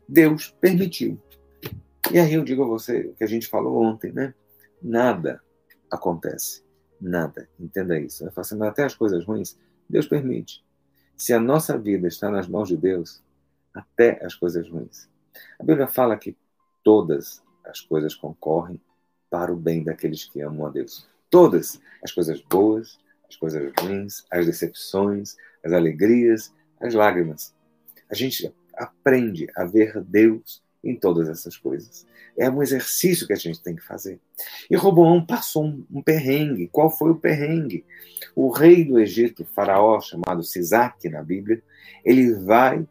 Deus 0.07 0.55
permitiu. 0.61 1.19
E 2.11 2.19
aí 2.19 2.33
eu 2.33 2.43
digo 2.43 2.63
a 2.63 2.67
você 2.67 3.07
o 3.07 3.13
que 3.13 3.23
a 3.23 3.27
gente 3.27 3.47
falou 3.47 3.81
ontem, 3.81 4.11
né? 4.11 4.33
Nada 4.81 5.41
acontece. 5.89 6.61
Nada. 6.99 7.49
Entenda 7.59 7.99
isso. 7.99 8.29
Fazendo 8.31 8.63
até 8.65 8.83
as 8.83 8.93
coisas 8.93 9.25
ruins, 9.25 9.57
Deus 9.89 10.05
permite. 10.05 10.63
Se 11.15 11.33
a 11.33 11.39
nossa 11.39 11.77
vida 11.77 12.07
está 12.07 12.29
nas 12.29 12.47
mãos 12.47 12.67
de 12.67 12.77
Deus, 12.77 13.21
até 13.73 14.23
as 14.23 14.35
coisas 14.35 14.69
ruins. 14.69 15.09
A 15.59 15.63
Bíblia 15.63 15.87
fala 15.87 16.17
que 16.17 16.35
todas 16.83 17.41
as 17.65 17.81
coisas 17.81 18.13
concorrem 18.15 18.79
para 19.29 19.51
o 19.51 19.55
bem 19.55 19.83
daqueles 19.83 20.25
que 20.25 20.41
amam 20.41 20.67
a 20.67 20.69
Deus. 20.69 21.07
Todas 21.29 21.81
as 22.03 22.11
coisas 22.11 22.41
boas, 22.41 22.99
as 23.27 23.35
coisas 23.35 23.71
ruins, 23.79 24.23
as 24.31 24.45
decepções, 24.45 25.35
as 25.65 25.73
alegrias, 25.73 26.53
as 26.79 26.93
lágrimas. 26.93 27.55
A 28.09 28.15
gente 28.15 28.53
aprende 28.75 29.47
a 29.55 29.65
ver 29.65 30.01
Deus 30.01 30.62
em 30.83 30.95
todas 30.95 31.29
essas 31.29 31.55
coisas. 31.55 32.05
É 32.37 32.49
um 32.49 32.61
exercício 32.61 33.25
que 33.25 33.33
a 33.33 33.37
gente 33.37 33.61
tem 33.61 33.75
que 33.75 33.83
fazer. 33.83 34.19
E 34.69 34.75
Roboão 34.75 35.25
passou 35.25 35.65
um, 35.65 35.85
um 35.91 36.01
perrengue. 36.01 36.67
Qual 36.71 36.89
foi 36.89 37.11
o 37.11 37.15
perrengue? 37.15 37.85
O 38.35 38.49
rei 38.49 38.83
do 38.83 38.99
Egito, 38.99 39.45
faraó, 39.55 40.01
chamado 40.01 40.43
Sisaque 40.43 41.09
na 41.09 41.23
Bíblia, 41.23 41.61
ele 42.03 42.33
vai 42.33 42.85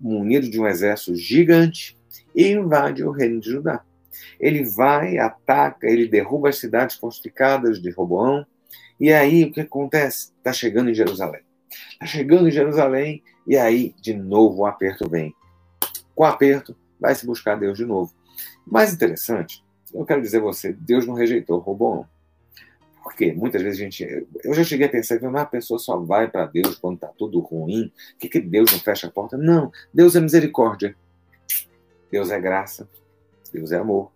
munido 0.00 0.48
de 0.48 0.60
um 0.60 0.66
exército 0.66 1.14
gigante 1.14 1.98
e 2.34 2.48
invade 2.48 3.02
o 3.02 3.10
reino 3.10 3.40
de 3.40 3.50
Judá. 3.50 3.82
Ele 4.38 4.64
vai, 4.64 5.18
ataca, 5.18 5.86
ele 5.86 6.08
derruba 6.08 6.48
as 6.48 6.58
cidades 6.58 6.96
fortificadas 6.96 7.80
de 7.80 7.90
Roboão. 7.90 8.46
E 9.00 9.12
aí 9.12 9.44
o 9.44 9.52
que 9.52 9.60
acontece? 9.60 10.32
Está 10.38 10.52
chegando 10.52 10.90
em 10.90 10.94
Jerusalém. 10.94 11.42
Está 11.92 12.06
chegando 12.06 12.48
em 12.48 12.52
Jerusalém 12.52 13.22
e 13.46 13.56
aí 13.56 13.94
de 14.00 14.14
novo 14.14 14.60
o 14.60 14.66
aperto 14.66 15.08
vem. 15.08 15.34
Com 16.14 16.22
o 16.22 16.26
aperto, 16.26 16.76
vai 17.00 17.14
se 17.14 17.26
buscar 17.26 17.56
Deus 17.56 17.76
de 17.76 17.84
novo. 17.84 18.12
Mais 18.66 18.92
interessante, 18.92 19.64
eu 19.92 20.04
quero 20.04 20.22
dizer 20.22 20.38
a 20.38 20.42
você, 20.42 20.72
Deus 20.72 21.06
não 21.06 21.14
rejeitou 21.14 21.58
Roboão. 21.58 22.06
Porque 23.02 23.32
muitas 23.32 23.62
vezes 23.62 23.78
a 23.78 23.84
gente. 23.84 24.26
Eu 24.42 24.52
já 24.52 24.64
cheguei 24.64 24.88
a 24.88 24.90
pensar 24.90 25.16
que 25.16 25.24
uma 25.24 25.46
pessoa 25.46 25.78
só 25.78 25.96
vai 25.96 26.28
para 26.28 26.44
Deus 26.46 26.74
quando 26.74 26.96
está 26.96 27.06
tudo 27.06 27.38
ruim. 27.38 27.92
Que, 28.18 28.28
que 28.28 28.40
Deus 28.40 28.72
não 28.72 28.80
fecha 28.80 29.06
a 29.06 29.10
porta? 29.10 29.38
Não. 29.38 29.70
Deus 29.94 30.16
é 30.16 30.20
misericórdia. 30.20 30.96
Deus 32.10 32.32
é 32.32 32.40
graça. 32.40 32.88
Deus 33.52 33.70
é 33.70 33.78
amor. 33.78 34.10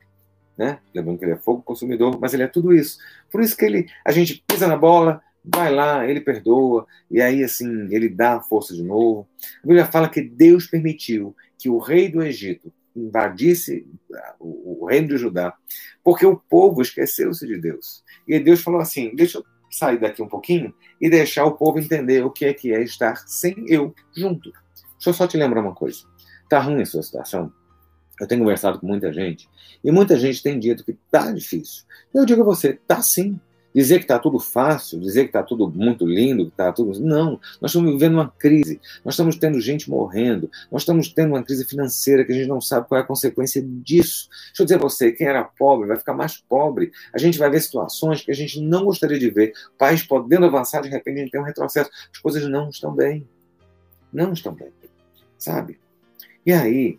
Né? 0.58 0.80
Lembrando 0.92 1.18
que 1.18 1.24
ele 1.24 1.32
é 1.34 1.36
fogo 1.36 1.62
consumidor, 1.62 2.18
mas 2.20 2.34
ele 2.34 2.42
é 2.42 2.48
tudo 2.48 2.74
isso. 2.74 2.98
Por 3.30 3.40
isso 3.40 3.56
que 3.56 3.64
ele, 3.64 3.86
a 4.04 4.10
gente 4.10 4.42
pisa 4.44 4.66
na 4.66 4.76
bola, 4.76 5.22
vai 5.44 5.72
lá, 5.72 6.06
ele 6.06 6.20
perdoa, 6.20 6.86
e 7.10 7.20
aí 7.20 7.42
assim, 7.42 7.88
ele 7.90 8.08
dá 8.08 8.36
a 8.36 8.40
força 8.40 8.74
de 8.74 8.82
novo. 8.82 9.28
A 9.62 9.66
Bíblia 9.66 9.86
fala 9.86 10.08
que 10.08 10.20
Deus 10.20 10.66
permitiu 10.66 11.34
que 11.58 11.68
o 11.68 11.78
rei 11.78 12.08
do 12.08 12.22
Egito 12.22 12.72
invadisse 12.94 13.86
o, 14.38 14.82
o 14.82 14.86
reino 14.86 15.08
de 15.08 15.16
Judá, 15.16 15.54
porque 16.02 16.26
o 16.26 16.36
povo 16.36 16.82
esqueceu-se 16.82 17.46
de 17.46 17.58
Deus. 17.58 18.02
E 18.26 18.38
Deus 18.38 18.60
falou 18.60 18.80
assim: 18.80 19.14
deixa 19.14 19.38
eu 19.38 19.44
sair 19.70 19.98
daqui 19.98 20.22
um 20.22 20.28
pouquinho 20.28 20.74
e 21.00 21.08
deixar 21.08 21.44
o 21.44 21.52
povo 21.52 21.78
entender 21.78 22.24
o 22.24 22.30
que 22.30 22.44
é 22.44 22.52
que 22.52 22.72
é 22.72 22.82
estar 22.82 23.16
sem 23.26 23.64
eu 23.68 23.94
junto. 24.14 24.50
Deixa 24.94 25.10
eu 25.10 25.14
só 25.14 25.26
te 25.26 25.36
lembrar 25.36 25.62
uma 25.62 25.74
coisa. 25.74 26.00
Tá 26.48 26.58
ruim 26.58 26.82
a 26.82 26.86
sua 26.86 27.02
situação? 27.02 27.52
Eu 28.20 28.26
tenho 28.26 28.42
conversado 28.42 28.78
com 28.78 28.86
muita 28.86 29.12
gente 29.12 29.48
e 29.82 29.90
muita 29.90 30.18
gente 30.18 30.42
tem 30.42 30.58
dito 30.58 30.84
que 30.84 30.92
tá 31.10 31.32
difícil. 31.32 31.84
Eu 32.12 32.26
digo 32.26 32.42
a 32.42 32.44
você, 32.44 32.74
tá 32.74 33.00
sim. 33.00 33.40
Dizer 33.72 33.98
que 33.98 34.04
está 34.04 34.18
tudo 34.18 34.40
fácil, 34.40 34.98
dizer 34.98 35.22
que 35.22 35.28
está 35.28 35.44
tudo 35.44 35.70
muito 35.70 36.04
lindo, 36.04 36.46
que 36.46 36.50
está 36.50 36.72
tudo. 36.72 36.98
Não, 36.98 37.40
nós 37.60 37.70
estamos 37.70 37.92
vivendo 37.92 38.14
uma 38.14 38.28
crise, 38.28 38.80
nós 39.04 39.14
estamos 39.14 39.36
tendo 39.36 39.60
gente 39.60 39.88
morrendo, 39.88 40.50
nós 40.72 40.82
estamos 40.82 41.08
tendo 41.08 41.34
uma 41.34 41.42
crise 41.42 41.64
financeira 41.64 42.24
que 42.24 42.32
a 42.32 42.34
gente 42.34 42.48
não 42.48 42.60
sabe 42.60 42.88
qual 42.88 43.00
é 43.00 43.04
a 43.04 43.06
consequência 43.06 43.62
disso. 43.62 44.28
Deixa 44.48 44.62
eu 44.62 44.66
dizer 44.66 44.74
a 44.76 44.78
você: 44.78 45.12
quem 45.12 45.26
era 45.26 45.44
pobre 45.44 45.86
vai 45.86 45.96
ficar 45.96 46.14
mais 46.14 46.36
pobre. 46.36 46.90
A 47.14 47.18
gente 47.18 47.38
vai 47.38 47.48
ver 47.48 47.60
situações 47.60 48.22
que 48.22 48.32
a 48.32 48.34
gente 48.34 48.60
não 48.60 48.84
gostaria 48.84 49.18
de 49.18 49.30
ver. 49.30 49.52
Pais 49.78 50.02
podendo 50.02 50.46
avançar, 50.46 50.82
de 50.82 50.88
repente 50.88 51.18
a 51.18 51.20
gente 51.22 51.30
tem 51.30 51.40
um 51.40 51.44
retrocesso. 51.44 51.90
As 52.12 52.18
coisas 52.18 52.48
não 52.48 52.70
estão 52.70 52.92
bem. 52.92 53.26
Não 54.12 54.32
estão 54.32 54.52
bem. 54.52 54.72
Sabe? 55.38 55.78
E 56.44 56.52
aí, 56.52 56.98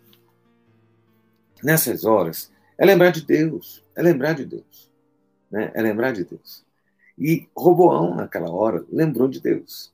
nessas 1.61 2.05
horas, 2.05 2.49
é 2.77 2.85
lembrar 2.85 3.11
de 3.11 3.25
Deus. 3.25 3.83
É 3.93 4.01
lembrar 4.01 4.33
de 4.33 4.45
Deus 4.45 4.90
né? 5.51 5.71
é 5.73 5.81
lembrar 5.81 6.13
de 6.13 6.23
Deus. 6.23 6.63
E 7.17 7.47
Roboão, 7.55 8.15
naquela 8.15 8.49
hora, 8.49 8.85
lembrou 8.91 9.27
de 9.27 9.39
Deus. 9.41 9.91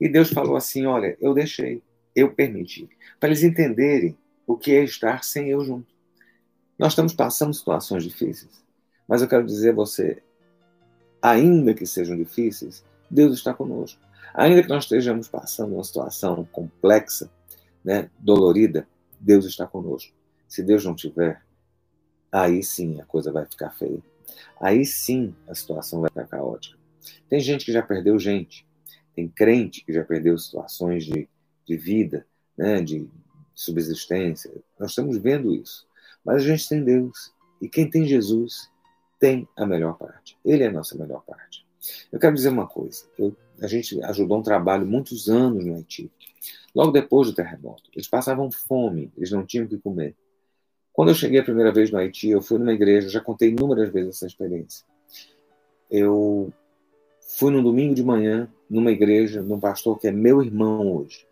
E 0.00 0.08
Deus 0.08 0.30
falou 0.30 0.56
assim: 0.56 0.86
Olha, 0.86 1.16
eu 1.20 1.34
deixei, 1.34 1.82
eu 2.14 2.32
permiti, 2.32 2.88
para 3.18 3.28
eles 3.28 3.42
entenderem 3.42 4.16
o 4.46 4.56
que 4.56 4.72
é 4.72 4.84
estar 4.84 5.24
sem 5.24 5.50
eu 5.50 5.64
junto. 5.64 5.92
Nós 6.78 6.92
estamos 6.92 7.12
passando 7.12 7.52
situações 7.52 8.04
difíceis, 8.04 8.64
mas 9.06 9.20
eu 9.20 9.28
quero 9.28 9.44
dizer 9.44 9.70
a 9.70 9.74
você: 9.74 10.22
ainda 11.20 11.74
que 11.74 11.84
sejam 11.84 12.16
difíceis, 12.16 12.84
Deus 13.10 13.36
está 13.36 13.52
conosco. 13.52 14.00
Ainda 14.32 14.62
que 14.62 14.68
nós 14.68 14.84
estejamos 14.84 15.28
passando 15.28 15.74
uma 15.74 15.82
situação 15.82 16.48
complexa, 16.52 17.28
né, 17.84 18.08
dolorida, 18.18 18.86
Deus 19.18 19.44
está 19.44 19.66
conosco. 19.66 20.14
Se 20.48 20.62
Deus 20.62 20.84
não 20.84 20.94
tiver, 20.94 21.42
aí 22.30 22.62
sim 22.62 23.00
a 23.00 23.04
coisa 23.04 23.32
vai 23.32 23.44
ficar 23.44 23.70
feia 23.70 24.00
aí 24.60 24.84
sim 24.84 25.34
a 25.48 25.54
situação 25.54 26.00
vai 26.00 26.10
ficar 26.10 26.26
caótica. 26.26 26.78
Tem 27.28 27.40
gente 27.40 27.64
que 27.64 27.72
já 27.72 27.82
perdeu 27.82 28.18
gente, 28.18 28.66
tem 29.14 29.28
crente 29.28 29.84
que 29.84 29.92
já 29.92 30.04
perdeu 30.04 30.36
situações 30.38 31.04
de, 31.04 31.28
de 31.66 31.76
vida, 31.76 32.26
né, 32.56 32.80
de 32.80 33.08
subsistência. 33.54 34.50
Nós 34.78 34.90
estamos 34.90 35.16
vendo 35.18 35.54
isso. 35.54 35.86
Mas 36.24 36.42
a 36.42 36.46
gente 36.46 36.68
tem 36.68 36.82
Deus. 36.82 37.32
E 37.60 37.68
quem 37.68 37.88
tem 37.88 38.06
Jesus 38.06 38.70
tem 39.18 39.46
a 39.56 39.66
melhor 39.66 39.96
parte. 39.96 40.36
Ele 40.44 40.64
é 40.64 40.68
a 40.68 40.72
nossa 40.72 40.96
melhor 40.96 41.22
parte. 41.24 41.66
Eu 42.10 42.18
quero 42.18 42.34
dizer 42.34 42.48
uma 42.48 42.66
coisa. 42.66 43.04
Eu, 43.18 43.36
a 43.60 43.66
gente 43.66 44.02
ajudou 44.04 44.38
um 44.38 44.42
trabalho 44.42 44.86
muitos 44.86 45.28
anos 45.28 45.64
no 45.64 45.76
Haiti. 45.76 46.10
Logo 46.74 46.92
depois 46.92 47.28
do 47.28 47.34
terremoto, 47.34 47.90
eles 47.94 48.08
passavam 48.08 48.50
fome, 48.50 49.12
eles 49.16 49.30
não 49.30 49.44
tinham 49.44 49.66
o 49.66 49.68
que 49.68 49.78
comer. 49.78 50.14
Quando 51.00 51.08
eu 51.08 51.14
cheguei 51.14 51.40
a 51.40 51.42
primeira 51.42 51.72
vez 51.72 51.90
no 51.90 51.96
Haiti, 51.96 52.28
eu 52.28 52.42
fui 52.42 52.58
numa 52.58 52.74
igreja, 52.74 53.08
já 53.08 53.22
contei 53.22 53.48
inúmeras 53.48 53.88
vezes 53.88 54.16
essa 54.16 54.26
experiência. 54.26 54.84
Eu 55.90 56.52
fui 57.38 57.50
num 57.50 57.62
domingo 57.62 57.94
de 57.94 58.04
manhã, 58.04 58.46
numa 58.68 58.90
igreja, 58.90 59.40
num 59.40 59.58
pastor 59.58 59.98
que 59.98 60.08
é 60.08 60.10
meu 60.10 60.42
irmão 60.42 60.98
hoje. 60.98 61.26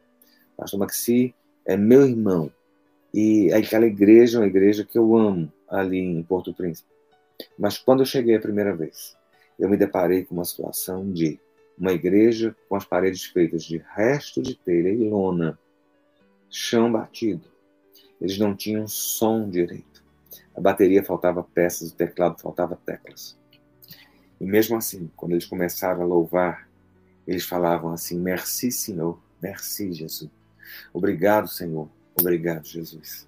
O 0.55 0.63
pastor 0.63 0.81
Maxi 0.81 1.35
é 1.67 1.77
meu 1.77 2.09
irmão. 2.09 2.51
E 3.13 3.53
aquela 3.53 3.85
igreja 3.85 4.39
é 4.39 4.41
uma 4.41 4.47
igreja 4.47 4.87
que 4.87 4.97
eu 4.97 5.15
amo 5.15 5.53
ali 5.69 5.99
em 5.99 6.23
Porto 6.23 6.55
Príncipe. 6.55 6.89
Mas 7.59 7.77
quando 7.77 8.01
eu 8.01 8.07
cheguei 8.07 8.37
a 8.37 8.41
primeira 8.41 8.75
vez, 8.75 9.19
eu 9.59 9.69
me 9.69 9.77
deparei 9.77 10.25
com 10.25 10.35
uma 10.35 10.47
situação 10.47 11.13
de 11.13 11.39
uma 11.77 11.93
igreja 11.93 12.57
com 12.71 12.75
as 12.75 12.87
paredes 12.87 13.25
feitas 13.25 13.65
de 13.65 13.85
resto 13.95 14.41
de 14.41 14.55
telha 14.55 14.89
e 14.89 14.97
lona, 14.97 15.59
chão 16.49 16.91
batido, 16.91 17.43
eles 18.21 18.39
não 18.39 18.55
tinham 18.55 18.87
som 18.89 19.49
direito. 19.49 20.03
A 20.57 20.61
bateria 20.61 21.05
faltava 21.05 21.43
peças, 21.43 21.91
o 21.91 21.95
teclado 21.95 22.41
faltava 22.41 22.77
teclas. 22.85 23.39
E 24.41 24.45
mesmo 24.45 24.77
assim, 24.77 25.11
quando 25.17 25.33
eles 25.33 25.47
começaram 25.47 26.03
a 26.03 26.07
louvar, 26.07 26.69
eles 27.27 27.45
falavam 27.45 27.93
assim: 27.93 28.19
Merci, 28.19 28.73
Senhor, 28.73 29.21
merci, 29.41 29.93
Jesus. 29.93 30.31
Obrigado, 30.93 31.49
Senhor, 31.49 31.89
obrigado, 32.19 32.67
Jesus. 32.67 33.28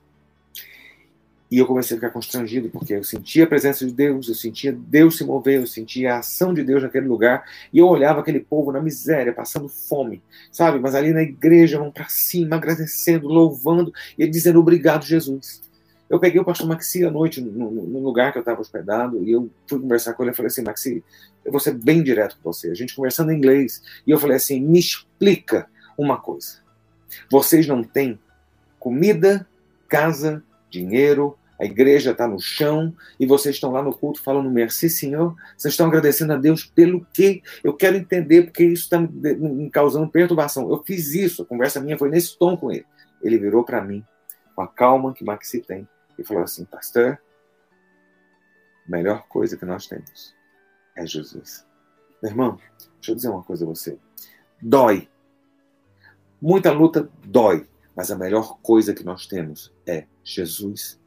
E 1.51 1.59
eu 1.59 1.67
comecei 1.67 1.97
a 1.97 2.01
ficar 2.01 2.11
constrangido, 2.11 2.71
porque 2.71 2.95
eu 2.95 3.03
sentia 3.03 3.43
a 3.43 3.47
presença 3.47 3.85
de 3.85 3.93
Deus, 3.93 4.29
eu 4.29 4.37
sentia 4.37 4.73
Deus 4.73 5.17
se 5.17 5.25
mover, 5.25 5.61
eu 5.61 5.67
sentia 5.67 6.15
a 6.15 6.19
ação 6.19 6.55
de 6.55 6.63
Deus 6.63 6.83
naquele 6.83 7.09
lugar, 7.09 7.45
e 7.73 7.79
eu 7.79 7.89
olhava 7.89 8.21
aquele 8.21 8.39
povo 8.39 8.71
na 8.71 8.81
miséria, 8.81 9.33
passando 9.33 9.69
fome, 9.69 10.23
sabe? 10.53 10.79
Mas 10.79 10.95
ali 10.95 11.13
na 11.13 11.23
igreja, 11.23 11.79
vão 11.79 11.91
para 11.91 12.09
cima, 12.09 12.55
agradecendo, 12.55 13.27
louvando, 13.27 13.93
e 14.17 14.29
dizendo 14.29 14.61
obrigado, 14.61 15.05
Jesus. 15.05 15.61
Eu 16.09 16.21
peguei 16.21 16.41
o 16.41 16.45
pastor 16.45 16.69
Maxi 16.69 17.05
à 17.05 17.11
noite, 17.11 17.41
no, 17.41 17.71
no 17.71 17.99
lugar 17.99 18.31
que 18.31 18.39
eu 18.39 18.43
estava 18.43 18.61
hospedado, 18.61 19.21
e 19.25 19.33
eu 19.33 19.51
fui 19.67 19.81
conversar 19.81 20.15
com 20.15 20.23
ele, 20.23 20.31
e 20.31 20.35
falei 20.35 20.49
assim, 20.49 20.63
Maxi, 20.63 21.05
eu 21.45 21.51
vou 21.51 21.61
ser 21.61 21.75
bem 21.75 22.01
direto 22.01 22.37
com 22.41 22.53
você, 22.53 22.71
a 22.71 22.75
gente 22.75 22.95
conversando 22.95 23.33
em 23.33 23.37
inglês, 23.37 23.83
e 24.07 24.13
eu 24.13 24.19
falei 24.21 24.37
assim, 24.37 24.61
me 24.61 24.79
explica 24.79 25.69
uma 25.99 26.17
coisa. 26.17 26.59
Vocês 27.29 27.67
não 27.67 27.83
têm 27.83 28.21
comida, 28.79 29.47
casa, 29.89 30.43
dinheiro, 30.71 31.37
a 31.61 31.67
igreja 31.67 32.13
está 32.13 32.27
no 32.27 32.41
chão 32.41 32.97
e 33.19 33.27
vocês 33.27 33.57
estão 33.57 33.71
lá 33.71 33.83
no 33.83 33.93
culto 33.93 34.23
falando 34.23 34.51
merci, 34.51 34.89
Senhor. 34.89 35.37
Vocês 35.55 35.75
estão 35.75 35.89
agradecendo 35.89 36.33
a 36.33 36.37
Deus 36.37 36.65
pelo 36.65 37.05
quê? 37.13 37.43
Eu 37.63 37.75
quero 37.75 37.99
entender 37.99 38.45
porque 38.45 38.65
isso 38.65 38.85
está 38.85 38.99
me 38.99 39.69
causando 39.69 40.11
perturbação. 40.11 40.71
Eu 40.71 40.83
fiz 40.83 41.13
isso, 41.13 41.43
a 41.43 41.45
conversa 41.45 41.79
minha 41.79 41.99
foi 41.99 42.09
nesse 42.09 42.39
tom 42.39 42.57
com 42.57 42.73
ele. 42.73 42.87
Ele 43.21 43.37
virou 43.37 43.63
para 43.63 43.83
mim, 43.83 44.03
com 44.57 44.63
a 44.63 44.67
calma 44.67 45.13
que 45.13 45.23
Maxi 45.23 45.61
tem, 45.61 45.87
e 46.19 46.25
falou 46.25 46.43
assim: 46.43 46.65
Pastor, 46.65 47.21
a 48.87 48.91
melhor 48.91 49.29
coisa 49.29 49.55
que 49.55 49.67
nós 49.67 49.87
temos 49.87 50.35
é 50.97 51.05
Jesus. 51.05 51.67
Meu 52.23 52.33
irmão, 52.33 52.59
deixa 52.95 53.11
eu 53.11 53.15
dizer 53.15 53.29
uma 53.29 53.43
coisa 53.43 53.67
a 53.67 53.69
você. 53.69 53.99
Dói. 54.63 55.11
Muita 56.41 56.73
luta 56.73 57.11
dói, 57.23 57.69
mas 57.95 58.11
a 58.11 58.17
melhor 58.17 58.59
coisa 58.63 58.95
que 58.95 59.05
nós 59.05 59.27
temos 59.27 59.71
é 59.87 60.07
Jesus 60.25 61.00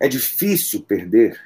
é 0.00 0.08
difícil 0.08 0.80
perder, 0.82 1.38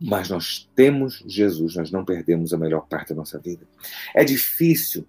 mas 0.00 0.28
nós 0.28 0.70
temos 0.76 1.22
Jesus, 1.26 1.74
nós 1.74 1.90
não 1.90 2.04
perdemos 2.04 2.54
a 2.54 2.58
melhor 2.58 2.86
parte 2.86 3.08
da 3.08 3.16
nossa 3.16 3.40
vida. 3.40 3.66
É 4.14 4.24
difícil 4.24 5.04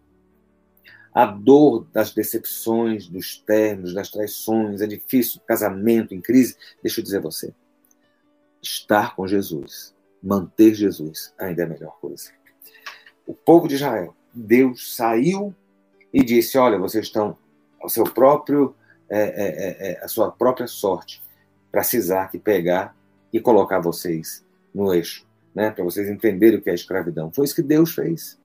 a 1.13 1.27
dor 1.27 1.85
das 1.93 2.11
decepções, 2.11 3.07
dos 3.07 3.37
términos, 3.37 3.93
das 3.93 4.09
traições, 4.09 4.81
é 4.81 4.87
difícil 4.87 5.39
casamento 5.47 6.15
em 6.15 6.21
crise. 6.21 6.57
Deixa 6.81 6.99
eu 6.99 7.03
dizer 7.03 7.17
a 7.17 7.21
você, 7.21 7.53
estar 8.59 9.15
com 9.15 9.27
Jesus, 9.27 9.93
manter 10.21 10.73
Jesus, 10.73 11.31
ainda 11.37 11.61
é 11.61 11.65
a 11.65 11.69
melhor 11.69 11.95
coisa. 12.01 12.31
O 13.27 13.35
povo 13.35 13.67
de 13.67 13.75
Israel, 13.75 14.15
Deus 14.33 14.95
saiu 14.95 15.53
e 16.11 16.23
disse: 16.23 16.57
Olha, 16.57 16.79
vocês 16.79 17.05
estão 17.05 17.37
ao 17.79 17.89
seu 17.89 18.05
próprio, 18.05 18.75
é, 19.07 19.19
é, 19.19 19.91
é, 19.91 20.03
a 20.03 20.07
sua 20.07 20.31
própria 20.31 20.65
sorte 20.65 21.21
para 21.73 21.81
Sisac 21.81 22.37
pegar 22.37 22.95
e 23.33 23.39
colocar 23.39 23.79
vocês 23.79 24.45
no 24.71 24.93
eixo, 24.93 25.25
né? 25.55 25.71
para 25.71 25.83
vocês 25.83 26.07
entenderem 26.07 26.59
o 26.59 26.61
que 26.61 26.69
é 26.69 26.73
escravidão. 26.75 27.31
Foi 27.33 27.45
isso 27.45 27.55
que 27.55 27.63
Deus 27.63 27.95
fez. 27.95 28.39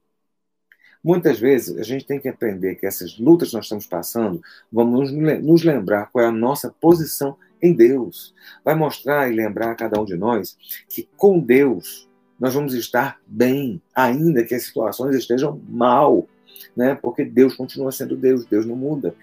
Muitas 1.05 1.39
vezes 1.39 1.79
a 1.79 1.83
gente 1.83 2.07
tem 2.07 2.19
que 2.19 2.29
aprender 2.29 2.77
que 2.77 2.87
essas 2.87 3.19
lutas 3.19 3.51
que 3.51 3.55
nós 3.57 3.67
estamos 3.67 3.87
passando 3.87 4.41
vão 4.73 4.87
nos 4.87 5.63
lembrar 5.63 6.07
qual 6.07 6.25
é 6.25 6.29
a 6.29 6.33
nossa 6.33 6.75
posição 6.81 7.37
em 7.61 7.75
Deus. 7.75 8.35
Vai 8.65 8.75
mostrar 8.75 9.31
e 9.31 9.37
lembrar 9.37 9.73
a 9.73 9.75
cada 9.75 10.01
um 10.01 10.07
de 10.07 10.17
nós 10.17 10.57
que 10.89 11.07
com 11.15 11.39
Deus 11.39 12.09
nós 12.41 12.55
vamos 12.55 12.73
estar 12.73 13.21
bem, 13.27 13.83
ainda 13.95 14.43
que 14.43 14.55
as 14.55 14.65
situações 14.65 15.15
estejam 15.15 15.61
mal, 15.69 16.27
né? 16.75 16.95
Porque 16.95 17.25
Deus 17.25 17.55
continua 17.55 17.93
sendo 17.93 18.17
Deus, 18.17 18.47
Deus 18.47 18.65
não 18.65 18.77
muda 18.77 19.15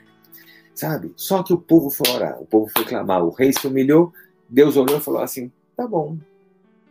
sabe? 0.76 1.14
Só 1.16 1.42
que 1.42 1.54
o 1.54 1.58
povo 1.58 1.90
foi 1.90 2.10
orar, 2.12 2.40
o 2.40 2.46
povo 2.46 2.70
foi 2.76 2.86
clamar, 2.86 3.24
o 3.24 3.30
rei 3.30 3.52
se 3.52 3.66
humilhou, 3.66 4.14
Deus 4.48 4.76
olhou 4.76 4.98
e 4.98 5.02
falou 5.02 5.22
assim: 5.22 5.52
tá 5.76 5.88
bom, 5.88 6.18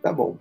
tá 0.02 0.12
bom. 0.12 0.38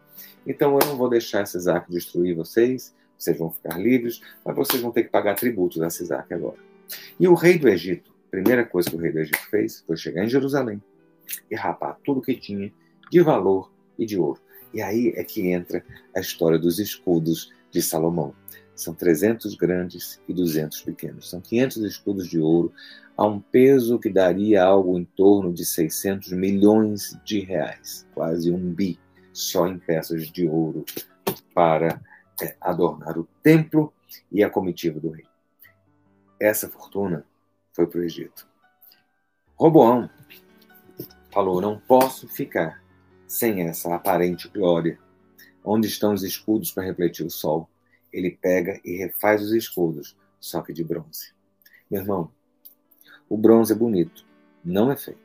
Então 0.48 0.80
eu 0.80 0.88
não 0.88 0.98
vou 0.98 1.10
deixar 1.10 1.44
Isaac 1.44 1.92
destruir 1.92 2.36
vocês, 2.36 2.94
vocês 3.18 3.38
vão 3.38 3.52
ficar 3.52 3.78
livres, 3.78 4.22
mas 4.44 4.56
vocês 4.56 4.82
vão 4.82 4.92
ter 4.92 5.04
que 5.04 5.10
pagar 5.10 5.36
tributos 5.36 5.82
a 5.82 5.88
Isaac 5.88 6.34
agora. 6.34 6.58
E 7.20 7.28
o 7.28 7.34
rei 7.34 7.60
do 7.60 7.70
Egito, 7.70 8.12
a 8.28 8.32
primeira 8.32 8.66
coisa 8.66 8.90
que 8.90 8.96
o 8.96 9.00
rei 9.00 9.12
do 9.12 9.20
Egito 9.20 9.50
fez 9.50 9.84
foi 9.86 9.96
chegar 9.96 10.24
em 10.24 10.30
Jerusalém 10.30 10.82
e 11.50 11.56
rapar 11.56 11.98
tudo 12.04 12.22
que 12.22 12.36
tinha 12.36 12.72
de 13.12 13.22
valor 13.22 13.72
e 13.98 14.06
de 14.06 14.18
ouro. 14.18 14.40
E 14.74 14.82
aí 14.82 15.14
é 15.16 15.24
que 15.24 15.48
entra 15.52 15.86
a 16.16 16.20
história 16.20 16.58
dos 16.58 16.80
escudos 16.80 17.52
de 17.72 17.82
Salomão. 17.82 18.34
São 18.76 18.94
300 18.94 19.56
grandes 19.56 20.20
e 20.28 20.34
200 20.34 20.82
pequenos. 20.82 21.30
São 21.30 21.40
500 21.40 21.78
escudos 21.78 22.28
de 22.28 22.40
ouro 22.40 22.74
a 23.16 23.26
um 23.26 23.40
peso 23.40 24.00
que 24.00 24.10
daria 24.10 24.64
algo 24.64 24.98
em 24.98 25.06
torno 25.06 25.54
de 25.54 25.66
600 25.66 26.32
milhões 26.32 27.18
de 27.24 27.40
reais, 27.42 28.08
quase 28.14 28.52
um 28.52 28.74
bi, 28.74 29.00
só 29.32 29.68
em 29.68 29.78
peças 29.78 30.32
de 30.32 30.48
ouro 30.48 30.84
para 31.54 32.02
é, 32.42 32.56
adornar 32.60 33.18
o 33.18 33.28
templo 33.44 33.94
e 34.32 34.44
a 34.44 34.50
comitiva 34.50 35.00
do 35.00 35.12
rei. 35.12 35.26
Essa 36.40 36.68
fortuna 36.68 37.26
foi 37.72 37.88
para 37.88 38.00
o 38.00 38.04
Egito. 38.04 38.48
Roboão 39.56 40.10
falou: 41.32 41.62
Não 41.62 41.80
posso 41.80 42.28
ficar 42.28 42.84
sem 43.28 43.62
essa 43.62 43.94
aparente 43.96 44.48
glória. 44.48 45.00
Onde 45.64 45.88
estão 45.88 46.14
os 46.14 46.24
escudos 46.24 46.72
para 46.72 46.84
refletir 46.84 47.26
o 47.26 47.30
sol? 47.30 47.70
Ele 48.14 48.38
pega 48.40 48.80
e 48.86 48.96
refaz 48.96 49.42
os 49.42 49.52
escudos, 49.52 50.16
só 50.40 50.62
que 50.62 50.72
de 50.72 50.84
bronze. 50.84 51.34
Meu 51.90 52.02
irmão, 52.02 52.32
o 53.28 53.36
bronze 53.36 53.74
é 53.74 53.76
bonito, 53.76 54.24
não 54.64 54.92
é 54.92 54.96
feio. 54.96 55.18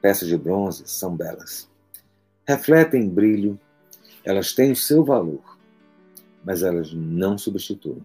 Peças 0.00 0.28
de 0.28 0.36
bronze 0.36 0.84
são 0.86 1.16
belas. 1.16 1.70
Refletem 2.46 3.08
brilho, 3.08 3.58
elas 4.22 4.52
têm 4.52 4.72
o 4.72 4.76
seu 4.76 5.04
valor, 5.04 5.58
mas 6.44 6.62
elas 6.62 6.92
não 6.92 7.38
substituem 7.38 8.04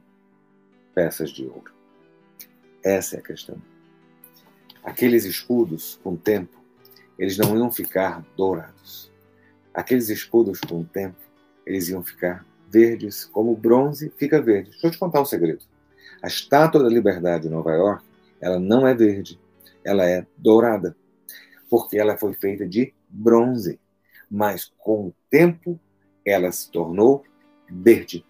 peças 0.96 1.32
de 1.32 1.46
ouro. 1.46 1.74
Essa 2.84 3.18
é 3.18 3.20
a 3.20 3.24
questão. 3.24 3.62
Aqueles 4.84 5.26
escudos, 5.26 6.00
com 6.02 6.14
o 6.14 6.18
tempo, 6.18 6.58
eles 7.20 7.38
não 7.38 7.58
iam 7.58 7.72
ficar 7.72 8.26
dourados. 8.38 9.12
Aqueles 9.74 10.10
escudos, 10.10 10.60
com 10.62 10.82
o 10.82 10.86
tempo, 10.86 11.18
eles 11.66 11.90
iam 11.90 12.04
ficar 12.04 12.46
verdes, 12.70 13.26
como 13.26 13.52
o 13.52 13.58
bronze 13.58 14.12
fica 14.18 14.42
verde. 14.42 14.72
Deixa 14.72 14.88
eu 14.88 14.92
te 14.92 14.98
contar 14.98 15.22
um 15.22 15.26
segredo. 15.26 15.64
A 16.22 16.28
Estátua 16.28 16.84
da 16.84 16.90
Liberdade 16.90 17.48
em 17.48 17.52
Nova 17.52 17.72
York 17.72 18.04
ela 18.40 18.60
não 18.60 18.88
é 18.88 18.94
verde, 18.94 19.40
ela 19.84 20.06
é 20.06 20.26
dourada, 20.38 20.96
porque 21.70 21.98
ela 21.98 22.18
foi 22.18 22.34
feita 22.34 22.68
de 22.68 22.94
bronze, 23.10 23.80
mas 24.30 24.72
com 24.78 25.08
o 25.08 25.14
tempo 25.30 25.80
ela 26.26 26.52
se 26.52 26.70
tornou 26.70 27.24
verde. 27.70 28.26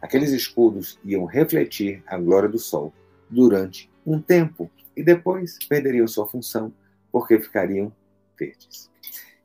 Aqueles 0.00 0.30
escudos 0.30 0.98
iam 1.04 1.24
refletir 1.24 2.02
a 2.06 2.18
glória 2.18 2.48
do 2.48 2.58
sol 2.58 2.92
durante 3.30 3.90
um 4.04 4.20
tempo 4.20 4.70
e 4.96 5.02
depois 5.02 5.58
perderiam 5.68 6.06
sua 6.06 6.26
função 6.26 6.72
porque 7.10 7.38
ficariam 7.38 7.92
verdes. 8.38 8.90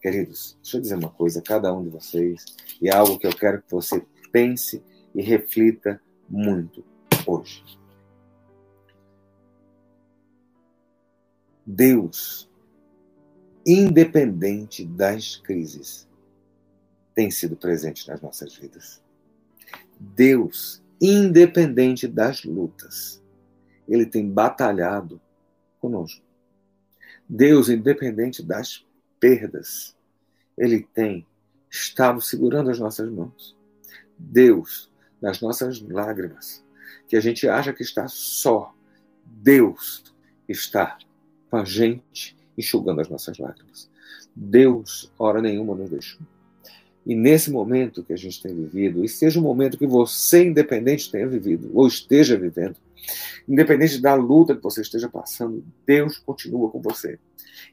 Queridos, 0.01 0.57
deixa 0.61 0.77
eu 0.77 0.81
dizer 0.81 0.95
uma 0.95 1.09
coisa 1.09 1.39
a 1.39 1.43
cada 1.43 1.73
um 1.73 1.83
de 1.83 1.89
vocês, 1.89 2.45
e 2.81 2.87
é 2.87 2.95
algo 2.95 3.19
que 3.19 3.27
eu 3.27 3.35
quero 3.35 3.61
que 3.61 3.69
você 3.69 4.01
pense 4.31 4.83
e 5.13 5.21
reflita 5.21 6.01
muito 6.29 6.83
hoje. 7.25 7.63
Deus, 11.65 12.49
independente 13.65 14.85
das 14.85 15.35
crises, 15.37 16.07
tem 17.13 17.29
sido 17.29 17.55
presente 17.55 18.07
nas 18.07 18.21
nossas 18.21 18.55
vidas. 18.55 19.01
Deus, 19.99 20.81
independente 21.01 22.07
das 22.07 22.43
lutas, 22.43 23.21
ele 23.87 24.05
tem 24.05 24.27
batalhado 24.27 25.21
conosco. 25.79 26.23
Deus, 27.27 27.69
independente 27.69 28.41
das 28.41 28.85
perdas, 29.19 29.95
ele 30.57 30.81
tem 30.81 31.27
estado 31.69 32.21
segurando 32.21 32.69
as 32.71 32.79
nossas 32.79 33.09
mãos. 33.11 33.58
Deus, 34.19 34.91
nas 35.21 35.39
nossas 35.39 35.81
lágrimas, 35.81 36.63
que 37.07 37.15
a 37.15 37.21
gente 37.21 37.47
acha 37.47 37.73
que 37.73 37.81
está 37.81 38.07
só, 38.07 38.73
Deus 39.25 40.03
está 40.47 40.97
com 41.49 41.57
a 41.57 41.65
gente, 41.65 42.37
enxugando 42.57 43.01
as 43.01 43.09
nossas 43.09 43.37
lágrimas. 43.37 43.89
Deus, 44.35 45.11
hora 45.17 45.41
nenhuma, 45.41 45.73
nos 45.75 45.89
deixou. 45.89 46.21
E 47.05 47.15
nesse 47.15 47.49
momento 47.49 48.03
que 48.03 48.13
a 48.13 48.17
gente 48.17 48.41
tem 48.41 48.53
vivido, 48.53 49.03
e 49.03 49.09
seja 49.09 49.39
o 49.39 49.43
momento 49.43 49.77
que 49.77 49.87
você, 49.87 50.45
independente, 50.45 51.11
tenha 51.11 51.27
vivido, 51.27 51.71
ou 51.73 51.87
esteja 51.87 52.37
vivendo, 52.37 52.75
independente 53.47 53.99
da 53.99 54.13
luta 54.13 54.55
que 54.55 54.61
você 54.61 54.81
esteja 54.81 55.09
passando, 55.09 55.63
Deus 55.85 56.17
continua 56.17 56.69
com 56.69 56.81
você. 56.81 57.17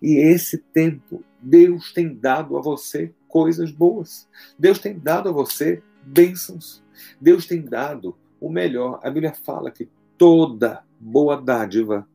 E 0.01 0.17
esse 0.17 0.59
tempo, 0.59 1.23
Deus 1.41 1.93
tem 1.93 2.15
dado 2.15 2.57
a 2.57 2.63
você 2.63 3.13
coisas 3.29 3.71
boas. 3.71 4.29
Deus 4.59 4.79
tem 4.79 4.99
dado 4.99 5.29
a 5.29 5.33
você 5.33 5.83
bênçãos. 6.07 6.83
Deus 7.21 7.47
tem 7.47 7.61
dado 7.61 8.17
o 8.41 8.49
melhor. 8.49 9.01
A 9.03 9.11
Bíblia 9.11 9.35
fala 9.35 9.71
que 9.71 9.89
toda 10.17 10.83
boa 10.99 11.41
dádiva 11.41 12.07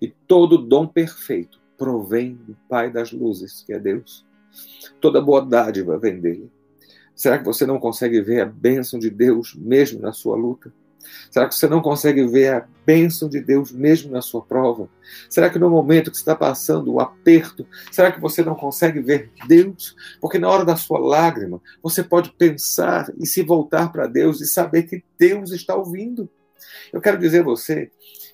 e 0.00 0.08
todo 0.08 0.58
dom 0.58 0.86
perfeito 0.86 1.60
provém 1.76 2.34
do 2.34 2.56
Pai 2.68 2.90
das 2.90 3.12
luzes, 3.12 3.62
que 3.62 3.72
é 3.72 3.78
Deus. 3.78 4.26
Toda 5.00 5.20
boa 5.20 5.40
dádiva 5.40 5.98
vem 5.98 6.20
dele. 6.20 6.50
Será 7.14 7.38
que 7.38 7.44
você 7.44 7.66
não 7.66 7.80
consegue 7.80 8.20
ver 8.20 8.40
a 8.40 8.46
bênção 8.46 8.98
de 8.98 9.10
Deus 9.10 9.54
mesmo 9.54 10.00
na 10.00 10.12
sua 10.12 10.36
luta? 10.36 10.72
Será 11.30 11.48
que 11.48 11.54
você 11.54 11.66
não 11.66 11.80
consegue 11.80 12.26
ver 12.26 12.54
a 12.54 12.66
bênção 12.86 13.28
de 13.28 13.40
Deus 13.40 13.70
mesmo 13.70 14.10
na 14.10 14.22
sua 14.22 14.42
prova? 14.42 14.88
Será 15.28 15.50
que 15.50 15.58
no 15.58 15.70
momento 15.70 16.10
que 16.10 16.16
você 16.16 16.22
está 16.22 16.34
passando 16.34 16.92
o 16.92 17.00
aperto, 17.00 17.66
será 17.90 18.10
que 18.10 18.20
você 18.20 18.42
não 18.42 18.54
consegue 18.54 19.00
ver 19.00 19.30
Deus? 19.46 19.94
Porque 20.20 20.38
na 20.38 20.48
hora 20.48 20.64
da 20.64 20.76
sua 20.76 20.98
lágrima, 20.98 21.60
você 21.82 22.02
pode 22.02 22.30
pensar 22.32 23.12
e 23.18 23.26
se 23.26 23.42
voltar 23.42 23.92
para 23.92 24.06
Deus 24.06 24.40
e 24.40 24.46
saber 24.46 24.84
que 24.84 25.04
Deus 25.18 25.52
está 25.52 25.74
ouvindo. 25.74 26.28
Eu 26.92 27.00
quero 27.00 27.18
dizer 27.18 27.40
a 27.40 27.44
você 27.44 27.90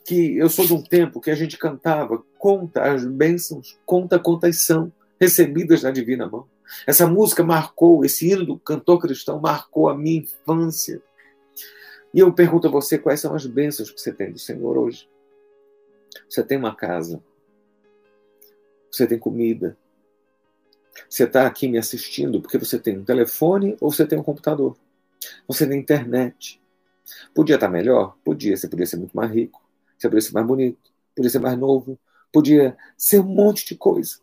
que 0.06 0.36
eu 0.36 0.48
sou 0.48 0.66
de 0.66 0.74
um 0.74 0.82
tempo 0.82 1.20
que 1.20 1.30
a 1.30 1.34
gente 1.34 1.56
cantava, 1.56 2.22
conta 2.38 2.82
as 2.92 3.04
bênçãos, 3.04 3.78
conta 3.86 4.18
quantas 4.18 4.62
são 4.62 4.92
recebidas 5.20 5.82
na 5.82 5.90
divina 5.90 6.28
mão. 6.28 6.46
Essa 6.86 7.06
música 7.06 7.42
marcou, 7.42 8.04
esse 8.04 8.30
hino 8.30 8.44
do 8.44 8.58
cantor 8.58 9.00
cristão 9.00 9.40
marcou 9.40 9.88
a 9.88 9.96
minha 9.96 10.20
infância. 10.20 11.02
E 12.14 12.20
eu 12.20 12.32
pergunto 12.32 12.68
a 12.68 12.70
você 12.70 12.96
quais 12.96 13.18
são 13.18 13.34
as 13.34 13.44
bênçãos 13.44 13.90
que 13.90 14.00
você 14.00 14.12
tem 14.12 14.30
do 14.30 14.38
Senhor 14.38 14.78
hoje. 14.78 15.10
Você 16.28 16.44
tem 16.44 16.56
uma 16.56 16.72
casa. 16.72 17.20
Você 18.88 19.04
tem 19.04 19.18
comida. 19.18 19.76
Você 21.10 21.24
está 21.24 21.44
aqui 21.44 21.66
me 21.66 21.76
assistindo 21.76 22.40
porque 22.40 22.56
você 22.56 22.78
tem 22.78 22.96
um 22.96 23.04
telefone 23.04 23.76
ou 23.80 23.90
você 23.90 24.06
tem 24.06 24.16
um 24.16 24.22
computador. 24.22 24.76
Você 25.48 25.66
tem 25.66 25.80
internet. 25.80 26.62
Podia 27.34 27.56
estar 27.56 27.68
melhor? 27.68 28.16
Podia. 28.24 28.56
Você 28.56 28.68
podia 28.68 28.86
ser 28.86 28.96
muito 28.96 29.16
mais 29.16 29.32
rico. 29.32 29.60
Você 29.98 30.08
podia 30.08 30.20
ser 30.22 30.34
mais 30.34 30.46
bonito. 30.46 30.92
Podia 31.16 31.30
ser 31.30 31.40
mais 31.40 31.58
novo. 31.58 31.98
Podia 32.32 32.76
ser 32.96 33.18
um 33.18 33.24
monte 33.24 33.66
de 33.66 33.74
coisa. 33.74 34.20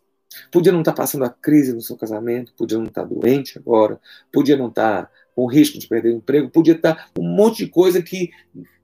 Podia 0.50 0.72
não 0.72 0.80
estar 0.80 0.94
passando 0.94 1.26
a 1.26 1.30
crise 1.30 1.74
no 1.74 1.82
seu 1.82 1.98
casamento. 1.98 2.54
Podia 2.54 2.78
não 2.78 2.86
estar 2.86 3.04
doente 3.04 3.58
agora. 3.58 4.00
Podia 4.32 4.56
não 4.56 4.68
estar 4.68 5.10
com 5.34 5.46
risco 5.46 5.78
de 5.78 5.86
perder 5.86 6.10
o 6.10 6.16
emprego, 6.16 6.50
podia 6.50 6.74
estar 6.74 7.08
um 7.18 7.22
monte 7.22 7.64
de 7.64 7.70
coisa 7.70 8.02
que 8.02 8.30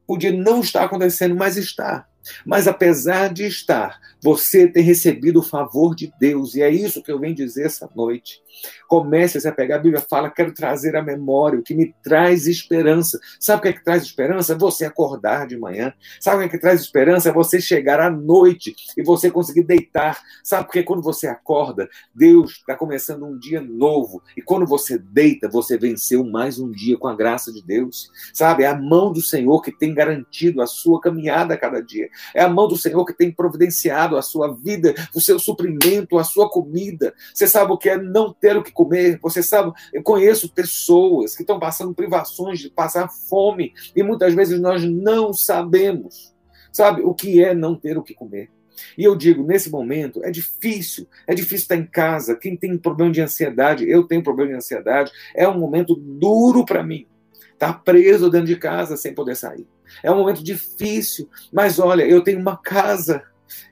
podia 0.06 0.32
não 0.32 0.60
estar 0.60 0.84
acontecendo, 0.84 1.34
mas 1.34 1.56
está. 1.56 2.08
Mas 2.44 2.66
apesar 2.66 3.32
de 3.32 3.46
estar, 3.46 4.00
você 4.20 4.66
tem 4.66 4.82
recebido 4.82 5.40
o 5.40 5.42
favor 5.42 5.94
de 5.94 6.12
Deus, 6.18 6.54
e 6.54 6.62
é 6.62 6.70
isso 6.70 7.02
que 7.02 7.12
eu 7.12 7.18
venho 7.18 7.34
dizer 7.34 7.66
essa 7.66 7.88
noite. 7.94 8.42
Comece 8.88 9.46
a 9.46 9.52
pegar 9.52 9.76
a 9.76 9.78
Bíblia 9.78 10.04
fala, 10.08 10.30
quero 10.30 10.52
trazer 10.52 10.96
a 10.96 11.02
memória, 11.02 11.58
o 11.58 11.62
que 11.62 11.74
me 11.74 11.94
traz 12.02 12.46
esperança. 12.46 13.18
Sabe 13.38 13.58
o 13.58 13.62
que 13.62 13.68
é 13.68 13.72
que 13.72 13.84
traz 13.84 14.02
esperança? 14.02 14.56
Você 14.56 14.84
acordar 14.84 15.46
de 15.46 15.56
manhã. 15.56 15.92
Sabe 16.20 16.36
o 16.36 16.40
que 16.40 16.46
é 16.46 16.48
que 16.48 16.58
traz 16.58 16.80
esperança? 16.80 17.32
Você 17.32 17.60
chegar 17.60 18.00
à 18.00 18.10
noite 18.10 18.74
e 18.96 19.02
você 19.02 19.30
conseguir 19.30 19.62
deitar. 19.62 20.20
Sabe 20.42 20.64
porque 20.64 20.82
quando 20.82 21.02
você 21.02 21.26
acorda, 21.26 21.88
Deus 22.14 22.52
está 22.52 22.74
começando 22.74 23.26
um 23.26 23.38
dia 23.38 23.60
novo. 23.60 24.22
E 24.36 24.42
quando 24.42 24.66
você 24.66 24.98
deita, 24.98 25.48
você 25.48 25.76
venceu 25.76 26.24
mais 26.24 26.58
um 26.58 26.70
dia 26.70 26.96
com 26.96 27.06
a 27.06 27.14
graça 27.14 27.52
de 27.52 27.62
Deus. 27.62 28.10
Sabe? 28.32 28.64
É 28.64 28.66
a 28.66 28.76
mão 28.76 29.12
do 29.12 29.20
Senhor 29.20 29.60
que 29.60 29.70
tem 29.70 29.94
garantido 29.94 30.62
a 30.62 30.66
sua 30.66 31.00
caminhada 31.00 31.54
a 31.54 31.58
cada 31.58 31.82
dia. 31.82 32.08
É 32.34 32.42
a 32.42 32.48
mão 32.48 32.68
do 32.68 32.76
Senhor 32.76 33.04
que 33.04 33.12
tem 33.12 33.30
providenciado 33.30 34.16
a 34.16 34.22
sua 34.22 34.54
vida, 34.54 34.94
o 35.14 35.20
seu 35.20 35.38
suprimento, 35.38 36.18
a 36.18 36.24
sua 36.24 36.50
comida. 36.50 37.14
Você 37.32 37.46
sabe 37.46 37.72
o 37.72 37.78
que 37.78 37.88
é 37.88 37.96
não 37.96 38.32
ter 38.32 38.56
o 38.56 38.62
que 38.62 38.72
comer? 38.72 39.18
Você 39.22 39.42
sabe, 39.42 39.72
eu 39.92 40.02
conheço 40.02 40.52
pessoas 40.52 41.36
que 41.36 41.42
estão 41.42 41.58
passando 41.58 41.94
privações 41.94 42.58
de 42.60 42.70
passar 42.70 43.08
fome 43.08 43.72
e 43.94 44.02
muitas 44.02 44.34
vezes 44.34 44.60
nós 44.60 44.84
não 44.84 45.32
sabemos, 45.32 46.34
sabe, 46.72 47.02
o 47.02 47.14
que 47.14 47.42
é 47.42 47.54
não 47.54 47.74
ter 47.74 47.98
o 47.98 48.02
que 48.02 48.14
comer. 48.14 48.50
E 48.96 49.04
eu 49.04 49.16
digo, 49.16 49.42
nesse 49.42 49.70
momento, 49.70 50.24
é 50.24 50.30
difícil, 50.30 51.08
é 51.26 51.34
difícil 51.34 51.64
estar 51.64 51.76
em 51.76 51.86
casa. 51.86 52.36
Quem 52.36 52.56
tem 52.56 52.76
problema 52.76 53.10
de 53.10 53.20
ansiedade, 53.20 53.88
eu 53.88 54.04
tenho 54.04 54.22
problema 54.22 54.52
de 54.52 54.56
ansiedade, 54.56 55.10
é 55.34 55.48
um 55.48 55.58
momento 55.58 55.94
duro 55.94 56.64
para 56.64 56.82
mim. 56.82 57.06
Estar 57.52 57.72
tá 57.72 57.78
preso 57.78 58.30
dentro 58.30 58.46
de 58.46 58.56
casa 58.56 58.96
sem 58.96 59.14
poder 59.14 59.36
sair. 59.36 59.66
É 60.02 60.10
um 60.10 60.16
momento 60.16 60.42
difícil, 60.42 61.28
mas 61.52 61.78
olha, 61.78 62.02
eu 62.02 62.22
tenho 62.22 62.38
uma 62.38 62.56
casa, 62.56 63.22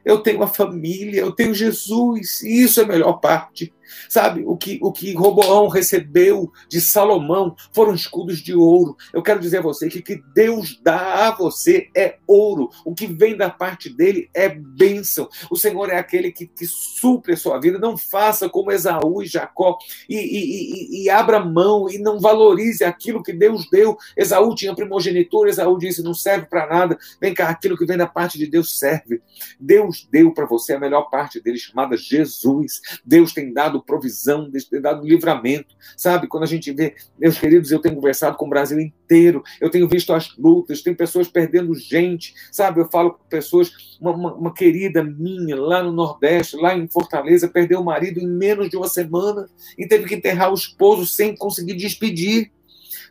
eu 0.04 0.18
tenho 0.18 0.38
uma 0.38 0.46
família, 0.46 1.20
eu 1.20 1.32
tenho 1.32 1.54
Jesus, 1.54 2.42
e 2.42 2.62
isso 2.62 2.80
é 2.80 2.84
a 2.84 2.88
melhor 2.88 3.14
parte. 3.14 3.74
Sabe, 4.08 4.44
o 4.46 4.56
que, 4.56 4.78
o 4.82 4.92
que 4.92 5.14
Roboão 5.14 5.68
recebeu 5.68 6.52
de 6.68 6.80
Salomão 6.80 7.54
foram 7.72 7.94
escudos 7.94 8.40
de 8.40 8.54
ouro. 8.54 8.96
Eu 9.12 9.22
quero 9.22 9.40
dizer 9.40 9.58
a 9.58 9.62
você 9.62 9.88
que 9.88 9.98
o 9.98 10.02
que 10.02 10.22
Deus 10.34 10.80
dá 10.82 11.28
a 11.28 11.30
você 11.30 11.88
é 11.96 12.18
ouro. 12.26 12.70
O 12.84 12.94
que 12.94 13.06
vem 13.06 13.36
da 13.36 13.50
parte 13.50 13.88
dele 13.88 14.30
é 14.34 14.48
bênção. 14.48 15.28
O 15.50 15.56
Senhor 15.56 15.90
é 15.90 15.98
aquele 15.98 16.32
que, 16.32 16.46
que 16.46 16.66
supre 16.66 17.34
a 17.34 17.36
sua 17.36 17.60
vida. 17.60 17.78
Não 17.78 17.96
faça 17.96 18.48
como 18.48 18.72
Esaú 18.72 19.22
e 19.22 19.26
Jacó 19.26 19.78
e, 20.08 20.16
e, 20.16 21.00
e, 21.00 21.04
e 21.04 21.10
abra 21.10 21.40
mão 21.40 21.88
e 21.88 21.98
não 21.98 22.20
valorize 22.20 22.84
aquilo 22.84 23.22
que 23.22 23.32
Deus 23.32 23.68
deu. 23.70 23.96
Esaú 24.16 24.54
tinha 24.54 24.74
primogenitura, 24.74 25.50
Esaú 25.50 25.78
disse: 25.78 26.02
não 26.02 26.14
serve 26.14 26.46
para 26.46 26.66
nada. 26.66 26.98
Vem 27.20 27.34
cá, 27.34 27.48
aquilo 27.48 27.76
que 27.76 27.86
vem 27.86 27.96
da 27.96 28.06
parte 28.06 28.38
de 28.38 28.46
Deus 28.46 28.78
serve. 28.78 29.20
Deus 29.58 30.06
deu 30.10 30.32
para 30.32 30.46
você 30.46 30.74
a 30.74 30.80
melhor 30.80 31.10
parte 31.10 31.40
dele, 31.40 31.58
chamada 31.58 31.96
Jesus. 31.96 32.80
Deus 33.04 33.32
tem 33.32 33.52
dado 33.52 33.75
provisão, 33.82 34.48
Deus 34.48 34.64
tem 34.64 34.80
dado 34.80 35.06
livramento. 35.06 35.74
Sabe, 35.96 36.26
quando 36.26 36.44
a 36.44 36.46
gente 36.46 36.72
vê, 36.72 36.94
meus 37.18 37.38
queridos, 37.38 37.70
eu 37.70 37.80
tenho 37.80 37.94
conversado 37.94 38.36
com 38.36 38.46
o 38.46 38.50
Brasil 38.50 38.78
inteiro, 38.80 39.42
eu 39.60 39.70
tenho 39.70 39.88
visto 39.88 40.12
as 40.12 40.36
lutas, 40.36 40.82
tem 40.82 40.94
pessoas 40.94 41.28
perdendo 41.28 41.74
gente, 41.74 42.34
sabe? 42.50 42.80
Eu 42.80 42.88
falo 42.88 43.12
com 43.12 43.24
pessoas, 43.28 43.98
uma, 44.00 44.12
uma, 44.12 44.34
uma 44.34 44.54
querida 44.54 45.02
minha 45.02 45.56
lá 45.56 45.82
no 45.82 45.92
Nordeste, 45.92 46.56
lá 46.56 46.76
em 46.76 46.88
Fortaleza, 46.88 47.48
perdeu 47.48 47.80
o 47.80 47.84
marido 47.84 48.20
em 48.20 48.26
menos 48.26 48.68
de 48.68 48.76
uma 48.76 48.88
semana 48.88 49.48
e 49.78 49.86
teve 49.86 50.06
que 50.06 50.14
enterrar 50.14 50.50
o 50.50 50.54
esposo 50.54 51.06
sem 51.06 51.36
conseguir 51.36 51.74
despedir 51.74 52.50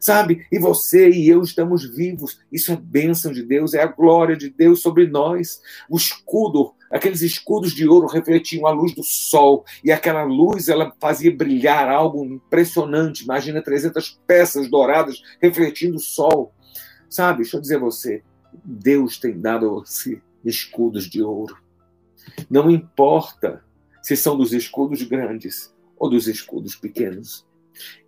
sabe? 0.05 0.45
E 0.51 0.59
você 0.59 1.09
e 1.09 1.27
eu 1.27 1.41
estamos 1.41 1.83
vivos. 1.83 2.39
Isso 2.51 2.71
é 2.71 2.75
bênção 2.75 3.31
de 3.31 3.41
Deus, 3.41 3.73
é 3.73 3.81
a 3.81 3.87
glória 3.87 4.37
de 4.37 4.51
Deus 4.51 4.79
sobre 4.79 5.07
nós. 5.07 5.59
O 5.89 5.97
escudo, 5.97 6.75
aqueles 6.91 7.23
escudos 7.23 7.71
de 7.73 7.87
ouro 7.87 8.05
refletiam 8.05 8.67
a 8.67 8.71
luz 8.71 8.93
do 8.93 9.03
sol 9.03 9.65
e 9.83 9.91
aquela 9.91 10.23
luz 10.23 10.69
ela 10.69 10.93
fazia 11.01 11.35
brilhar 11.35 11.89
algo 11.89 12.23
impressionante. 12.23 13.23
Imagina 13.23 13.63
300 13.63 14.21
peças 14.27 14.69
douradas 14.69 15.23
refletindo 15.41 15.95
o 15.95 15.99
sol. 15.99 16.53
Sabe? 17.09 17.41
Deixa 17.41 17.57
eu 17.57 17.61
dizer 17.61 17.77
a 17.77 17.79
você, 17.79 18.21
Deus 18.63 19.17
tem 19.17 19.39
dado 19.39 19.65
a 19.65 19.69
você 19.69 20.21
escudos 20.43 21.09
de 21.09 21.23
ouro. 21.23 21.57
Não 22.47 22.69
importa 22.69 23.63
se 24.03 24.15
são 24.15 24.37
dos 24.37 24.53
escudos 24.53 25.01
grandes 25.01 25.73
ou 25.97 26.11
dos 26.11 26.27
escudos 26.27 26.75
pequenos. 26.75 27.43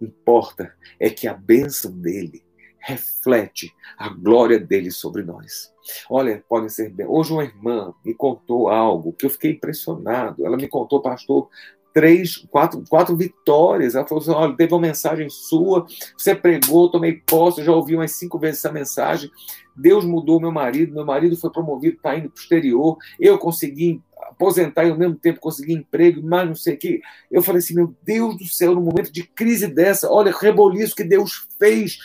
Importa 0.02 0.74
é 1.00 1.10
que 1.10 1.28
a 1.28 1.34
bênção 1.34 1.92
dele 1.92 2.44
reflete 2.80 3.74
a 3.98 4.08
glória 4.08 4.58
dele 4.60 4.92
sobre 4.92 5.22
nós. 5.22 5.74
Olha, 6.10 6.44
podem 6.48 6.70
ser 6.70 6.90
bem. 6.90 7.06
Hoje 7.06 7.34
uma 7.34 7.44
irmã 7.44 7.94
me 8.04 8.14
contou 8.14 8.70
algo 8.70 9.12
que 9.14 9.26
eu 9.26 9.30
fiquei 9.30 9.52
impressionado. 9.52 10.46
Ela 10.46 10.56
me 10.56 10.68
contou, 10.68 11.02
pastor, 11.02 11.50
três, 11.94 12.38
quatro, 12.52 12.84
quatro 12.88 13.18
vitórias. 13.18 13.96
Ela 13.96 14.08
falou 14.08 14.22
assim: 14.22 14.32
olha, 14.32 14.56
teve 14.56 14.74
uma 14.74 14.80
mensagem 14.80 15.30
sua, 15.30 15.86
você 16.16 16.36
pregou, 16.36 16.92
tomei 16.92 17.14
posse, 17.14 17.64
já 17.64 17.74
ouvi 17.74 17.96
umas 17.96 18.12
cinco 18.12 18.38
vezes 18.38 18.60
essa 18.60 18.72
mensagem. 18.72 19.32
Deus 19.76 20.06
mudou 20.06 20.40
meu 20.40 20.52
marido, 20.52 20.94
meu 20.94 21.06
marido 21.06 21.36
foi 21.36 21.52
promovido, 21.52 21.98
está 21.98 22.16
indo 22.16 22.30
para 22.30 22.38
o 22.38 22.42
exterior, 22.42 22.98
eu 23.20 23.38
consegui 23.38 24.02
aposentar 24.30 24.86
e 24.86 24.92
ao 24.92 24.98
mesmo 24.98 25.16
tempo 25.16 25.40
conseguir 25.40 25.74
emprego, 25.74 26.22
mas 26.24 26.48
não 26.48 26.56
sei 26.56 26.76
o 26.76 26.78
que. 26.78 27.02
Eu 27.32 27.42
falei 27.42 27.60
assim, 27.60 27.74
meu 27.74 27.96
Deus 28.04 28.38
do 28.38 28.46
céu, 28.46 28.76
no 28.76 28.82
momento 28.82 29.12
de 29.12 29.24
crise 29.24 29.68
dessa, 29.68 30.12
olha 30.12 30.32
reboliço 30.32 30.96
que 30.96 31.04
Deus 31.04 31.48
fez 31.58 31.98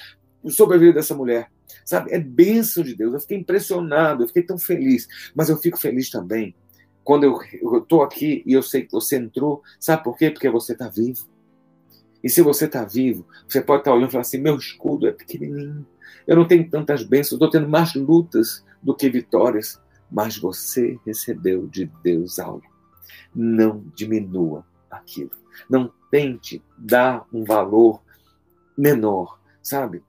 sobre 0.48 0.76
a 0.76 0.80
vida 0.80 0.94
dessa 0.94 1.14
mulher. 1.14 1.50
Sabe, 1.84 2.12
é 2.12 2.18
bênção 2.18 2.82
de 2.82 2.94
Deus. 2.94 3.12
Eu 3.12 3.20
fiquei 3.20 3.38
impressionado, 3.38 4.22
eu 4.22 4.28
fiquei 4.28 4.42
tão 4.42 4.58
feliz. 4.58 5.08
Mas 5.34 5.48
eu 5.48 5.56
fico 5.56 5.78
feliz 5.78 6.10
também 6.10 6.54
quando 7.02 7.24
eu 7.24 7.78
estou 7.78 8.02
aqui 8.02 8.42
e 8.46 8.52
eu 8.52 8.62
sei 8.62 8.82
que 8.82 8.92
você 8.92 9.16
entrou. 9.16 9.62
Sabe 9.80 10.04
por 10.04 10.16
quê? 10.16 10.30
Porque 10.30 10.48
você 10.48 10.72
está 10.72 10.88
vivo. 10.88 11.26
E 12.22 12.30
se 12.30 12.40
você 12.40 12.66
está 12.66 12.84
vivo, 12.84 13.26
você 13.48 13.60
pode 13.60 13.80
estar 13.80 13.90
tá 13.90 13.96
olhando 13.96 14.10
e 14.10 14.12
falar 14.12 14.22
assim: 14.22 14.38
meu 14.38 14.56
escudo 14.56 15.08
é 15.08 15.12
pequenininho. 15.12 15.84
Eu 16.26 16.36
não 16.36 16.46
tenho 16.46 16.68
tantas 16.70 17.02
bênçãos, 17.02 17.32
estou 17.32 17.50
tendo 17.50 17.68
mais 17.68 17.94
lutas 17.94 18.64
do 18.80 18.94
que 18.94 19.10
vitórias 19.10 19.80
mas 20.12 20.36
você 20.36 21.00
recebeu 21.06 21.66
de 21.66 21.86
Deus 22.02 22.38
algo. 22.38 22.70
Não 23.34 23.82
diminua 23.94 24.64
aquilo. 24.90 25.30
Não 25.68 25.90
tente 26.10 26.62
dar 26.76 27.26
um 27.32 27.44
valor 27.44 28.02
menor, 28.76 29.40
sabe? 29.62 30.02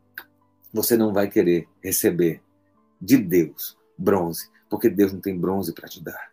Você 0.74 0.98
não 0.98 1.13
vai 1.13 1.30
querer 1.30 1.70
receber 1.82 2.42
de 3.02 3.18
Deus 3.18 3.78
bronze, 3.98 4.50
porque 4.70 4.89
Deus 4.89 5.13
não 5.13 5.22
tem 5.22 5.39
bronze 5.39 5.74
para 5.74 5.88
te 5.88 6.04
dar. 6.04 6.32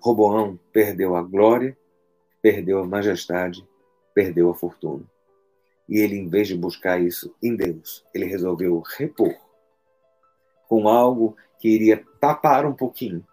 Roboão 0.00 0.58
perdeu 0.72 1.14
a 1.14 1.22
glória, 1.22 1.76
perdeu 2.40 2.78
a 2.78 2.86
majestade, 2.86 3.66
perdeu 4.14 4.48
a 4.50 4.54
fortuna. 4.54 5.04
E 5.88 5.98
ele, 5.98 6.16
em 6.16 6.28
vez 6.28 6.48
de 6.48 6.56
buscar 6.56 7.00
isso 7.00 7.34
em 7.42 7.54
Deus, 7.54 8.06
ele 8.14 8.24
resolveu 8.24 8.82
repor 8.96 9.34
com 10.70 10.88
algo 10.88 11.36
que 11.58 11.68
iria 11.68 12.06
tapar 12.20 12.64
um 12.64 12.72
pouquinho 12.72 13.26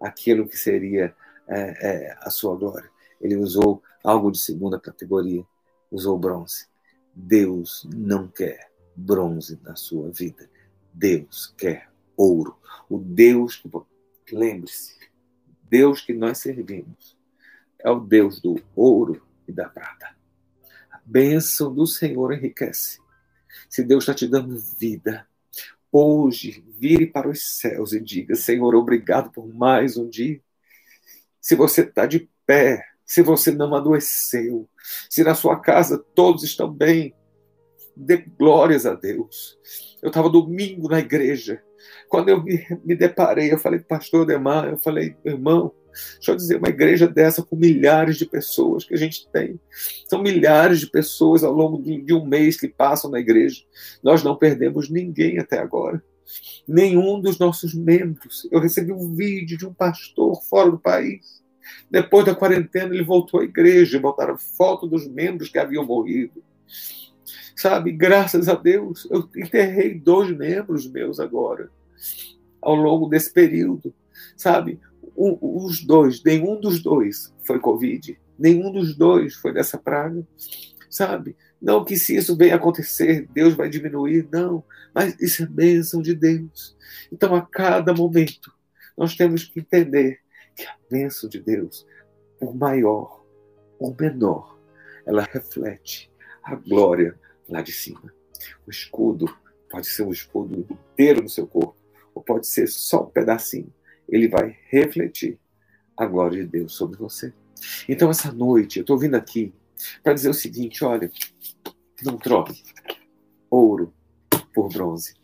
aquilo 0.00 0.46
que 0.46 0.56
seria 0.56 1.12
é, 1.48 1.58
é, 1.58 2.18
a 2.20 2.30
sua 2.30 2.54
glória. 2.54 2.88
ele 3.20 3.34
usou 3.34 3.82
algo 4.04 4.30
de 4.30 4.38
segunda 4.38 4.78
categoria, 4.78 5.44
usou 5.90 6.16
bronze. 6.16 6.68
Deus 7.12 7.84
não 7.92 8.28
quer 8.28 8.70
bronze 8.94 9.58
na 9.64 9.74
sua 9.74 10.08
vida. 10.12 10.48
Deus 10.92 11.52
quer 11.58 11.90
ouro. 12.16 12.56
O 12.88 12.96
Deus 12.98 13.56
que, 14.24 14.36
lembre-se, 14.36 14.96
Deus 15.68 16.00
que 16.00 16.14
nós 16.14 16.38
servimos 16.38 17.18
é 17.80 17.90
o 17.90 17.98
Deus 17.98 18.40
do 18.40 18.54
ouro 18.76 19.20
e 19.48 19.52
da 19.52 19.68
prata. 19.68 20.14
A 20.92 21.00
bênção 21.04 21.74
do 21.74 21.88
Senhor 21.88 22.32
enriquece. 22.32 23.00
Se 23.68 23.82
Deus 23.82 24.04
está 24.04 24.14
te 24.14 24.28
dando 24.28 24.56
vida, 24.78 25.26
hoje 25.94 26.64
vire 26.76 27.06
para 27.06 27.28
os 27.28 27.58
céus 27.58 27.92
e 27.92 28.00
diga: 28.00 28.34
Senhor, 28.34 28.74
obrigado 28.74 29.30
por 29.30 29.46
mais 29.46 29.96
um 29.96 30.08
dia. 30.08 30.40
Se 31.40 31.54
você 31.54 31.82
está 31.82 32.04
de 32.04 32.28
pé, 32.44 32.84
se 33.04 33.22
você 33.22 33.52
não 33.52 33.74
adoeceu, 33.74 34.68
se 35.08 35.22
na 35.22 35.34
sua 35.34 35.60
casa 35.60 35.98
todos 36.14 36.42
estão 36.42 36.72
bem, 36.72 37.14
dê 37.96 38.16
glórias 38.16 38.86
a 38.86 38.94
Deus. 38.94 39.56
Eu 40.02 40.08
estava 40.08 40.28
domingo 40.28 40.88
na 40.88 40.98
igreja, 40.98 41.62
quando 42.08 42.28
eu 42.28 42.42
me, 42.42 42.66
me 42.84 42.96
deparei, 42.96 43.52
eu 43.52 43.58
falei, 43.58 43.78
pastor 43.78 44.26
Demar, 44.26 44.68
eu 44.68 44.78
falei, 44.78 45.16
irmão, 45.24 45.72
deixa 46.14 46.30
eu 46.30 46.36
dizer, 46.36 46.56
uma 46.56 46.68
igreja 46.68 47.06
dessa 47.06 47.42
com 47.42 47.56
milhares 47.56 48.16
de 48.16 48.26
pessoas 48.26 48.84
que 48.84 48.94
a 48.94 48.98
gente 48.98 49.28
tem, 49.30 49.58
são 50.08 50.22
milhares 50.22 50.80
de 50.80 50.90
pessoas 50.90 51.44
ao 51.44 51.52
longo 51.52 51.82
de, 51.82 52.12
um 52.12 52.24
mês 52.24 52.58
que 52.58 52.68
passam 52.68 53.10
na 53.10 53.20
igreja, 53.20 53.62
nós 54.02 54.22
não 54.22 54.36
perdemos 54.36 54.90
ninguém 54.90 55.38
até 55.38 55.58
agora 55.58 56.02
nenhum 56.66 57.20
dos 57.20 57.38
nossos 57.38 57.74
membros. 57.74 58.48
Eu 58.50 58.58
recebi 58.58 58.90
um 58.90 59.14
vídeo 59.14 59.58
de 59.58 59.66
um 59.66 59.74
pastor 59.74 60.42
fora 60.42 60.70
do 60.70 60.78
país 60.78 61.44
depois 61.90 62.24
da 62.24 62.34
quarentena, 62.34 62.94
ele 62.94 63.04
voltou 63.04 63.40
à 63.40 63.44
igreja, 63.44 64.00
botaram 64.00 64.36
foto 64.38 64.86
dos 64.86 65.06
membros 65.06 65.48
que 65.48 65.58
haviam 65.58 65.84
morrido. 65.84 66.42
Sabe, 67.56 67.92
graças 67.92 68.48
a 68.48 68.54
Deus, 68.54 69.06
eu 69.10 69.28
enterrei 69.36 69.94
dois 69.94 70.30
membros 70.36 70.90
meus 70.90 71.20
agora, 71.20 71.70
ao 72.60 72.74
longo 72.74 73.08
desse 73.08 73.32
período. 73.32 73.94
Sabe, 74.36 74.80
os 75.16 75.84
dois, 75.84 76.22
nenhum 76.22 76.60
dos 76.60 76.82
dois 76.82 77.32
foi 77.44 77.58
Covid, 77.58 78.18
nenhum 78.38 78.72
dos 78.72 78.96
dois 78.96 79.34
foi 79.34 79.52
dessa 79.52 79.78
praga. 79.78 80.26
Sabe, 80.90 81.36
não 81.60 81.84
que 81.84 81.96
se 81.96 82.16
isso 82.16 82.36
venha 82.36 82.54
acontecer, 82.54 83.28
Deus 83.32 83.54
vai 83.54 83.68
diminuir, 83.68 84.28
não, 84.30 84.62
mas 84.94 85.18
isso 85.20 85.42
é 85.42 85.46
bênção 85.46 86.00
de 86.00 86.14
Deus. 86.14 86.76
Então, 87.10 87.34
a 87.34 87.42
cada 87.42 87.92
momento, 87.92 88.52
nós 88.96 89.16
temos 89.16 89.44
que 89.44 89.60
entender 89.60 90.20
que 90.54 90.64
a 90.64 90.76
bênção 90.88 91.28
de 91.28 91.40
Deus, 91.40 91.86
por 92.38 92.54
maior 92.54 93.24
ou 93.78 93.96
menor, 93.98 94.58
ela 95.04 95.22
reflete 95.22 96.10
a 96.42 96.54
glória 96.54 97.18
lá 97.48 97.60
de 97.60 97.72
cima. 97.72 98.12
O 98.66 98.70
escudo 98.70 99.26
pode 99.70 99.86
ser 99.88 100.02
um 100.02 100.12
escudo 100.12 100.66
inteiro 100.70 101.22
no 101.22 101.28
seu 101.28 101.46
corpo, 101.46 101.76
ou 102.14 102.22
pode 102.22 102.46
ser 102.46 102.68
só 102.68 103.02
um 103.02 103.10
pedacinho. 103.10 103.72
Ele 104.08 104.28
vai 104.28 104.56
refletir 104.68 105.38
a 105.96 106.06
glória 106.06 106.42
de 106.42 106.50
Deus 106.50 106.74
sobre 106.74 106.98
você. 106.98 107.32
Então, 107.88 108.10
essa 108.10 108.32
noite, 108.32 108.78
eu 108.78 108.82
estou 108.82 108.98
vindo 108.98 109.14
aqui 109.14 109.52
para 110.02 110.14
dizer 110.14 110.28
o 110.28 110.34
seguinte: 110.34 110.84
olha, 110.84 111.10
não 112.02 112.16
troque 112.18 112.62
ouro 113.50 113.92
por 114.52 114.68
bronze, 114.68 115.14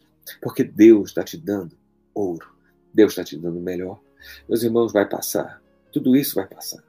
porque 0.41 0.65
Deus 0.65 1.11
está 1.11 1.23
te 1.23 1.37
dando 1.37 1.77
ouro, 2.15 2.49
Deus 2.93 3.13
está 3.13 3.25
te 3.25 3.37
dando 3.37 3.61
melhor. 3.61 4.01
Meus 4.49 4.63
irmãos, 4.63 4.93
vai 4.93 5.09
passar. 5.09 5.63
Tudo 5.93 6.17
isso 6.17 6.35
vai 6.35 6.47
passar. 6.47 6.83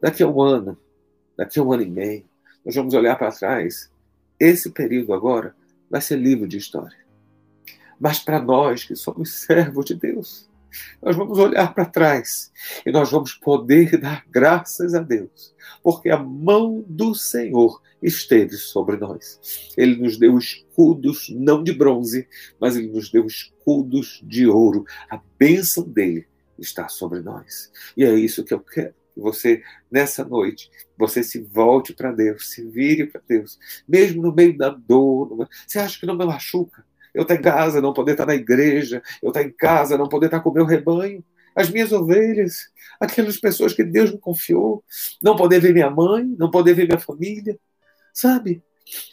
Daqui 0.00 0.22
a 0.22 0.28
um 0.28 0.40
ano, 0.40 0.78
daqui 1.36 1.58
a 1.58 1.62
um 1.62 1.72
ano 1.72 1.82
e 1.82 1.90
meio, 1.90 2.24
nós 2.64 2.74
vamos 2.74 2.94
olhar 2.94 3.16
para 3.16 3.32
trás. 3.32 3.90
Esse 4.38 4.70
período 4.70 5.12
agora 5.12 5.54
vai 5.90 6.00
ser 6.00 6.16
livro 6.16 6.46
de 6.46 6.56
história. 6.56 6.96
Mas 7.98 8.18
para 8.18 8.40
nós 8.40 8.84
que 8.84 8.96
somos 8.96 9.32
servos 9.44 9.84
de 9.84 9.94
Deus, 9.94 10.49
nós 11.02 11.16
vamos 11.16 11.38
olhar 11.38 11.74
para 11.74 11.84
trás 11.84 12.52
e 12.84 12.90
nós 12.90 13.10
vamos 13.10 13.34
poder 13.34 13.96
dar 14.00 14.24
graças 14.30 14.94
a 14.94 15.00
Deus, 15.00 15.54
porque 15.82 16.10
a 16.10 16.18
mão 16.18 16.84
do 16.86 17.14
Senhor 17.14 17.80
esteve 18.02 18.56
sobre 18.56 18.96
nós. 18.96 19.38
Ele 19.76 19.96
nos 19.96 20.16
deu 20.16 20.38
escudos 20.38 21.28
não 21.30 21.62
de 21.62 21.72
bronze, 21.72 22.26
mas 22.58 22.76
ele 22.76 22.88
nos 22.88 23.10
deu 23.10 23.26
escudos 23.26 24.20
de 24.22 24.46
ouro. 24.46 24.84
A 25.10 25.20
bênção 25.38 25.84
dele 25.84 26.26
está 26.58 26.88
sobre 26.88 27.20
nós. 27.20 27.70
E 27.96 28.04
é 28.04 28.14
isso 28.14 28.44
que 28.44 28.54
eu 28.54 28.60
quero. 28.60 28.94
Que 29.12 29.20
você, 29.20 29.62
nessa 29.90 30.24
noite, 30.24 30.70
você 30.96 31.22
se 31.22 31.40
volte 31.40 31.92
para 31.92 32.12
Deus, 32.12 32.50
se 32.50 32.64
vire 32.64 33.06
para 33.06 33.20
Deus, 33.26 33.58
mesmo 33.86 34.22
no 34.22 34.32
meio 34.32 34.56
da 34.56 34.70
dor. 34.70 35.48
Você 35.66 35.80
acha 35.80 35.98
que 35.98 36.06
não 36.06 36.16
me 36.16 36.24
machuca? 36.24 36.84
Eu 37.14 37.22
estou 37.22 37.36
em 37.36 37.42
casa, 37.42 37.80
não 37.80 37.92
poder 37.92 38.12
estar 38.12 38.26
na 38.26 38.34
igreja, 38.34 39.02
eu 39.22 39.30
estou 39.30 39.42
em 39.42 39.50
casa, 39.50 39.98
não 39.98 40.08
poder 40.08 40.26
estar 40.26 40.40
com 40.40 40.50
o 40.50 40.54
meu 40.54 40.64
rebanho, 40.64 41.24
as 41.54 41.70
minhas 41.70 41.92
ovelhas, 41.92 42.70
aquelas 43.00 43.36
pessoas 43.36 43.72
que 43.72 43.84
Deus 43.84 44.12
me 44.12 44.18
confiou, 44.18 44.84
não 45.22 45.36
poder 45.36 45.60
ver 45.60 45.72
minha 45.72 45.90
mãe, 45.90 46.24
não 46.38 46.50
poder 46.50 46.74
ver 46.74 46.86
minha 46.86 47.00
família, 47.00 47.58
sabe? 48.12 48.62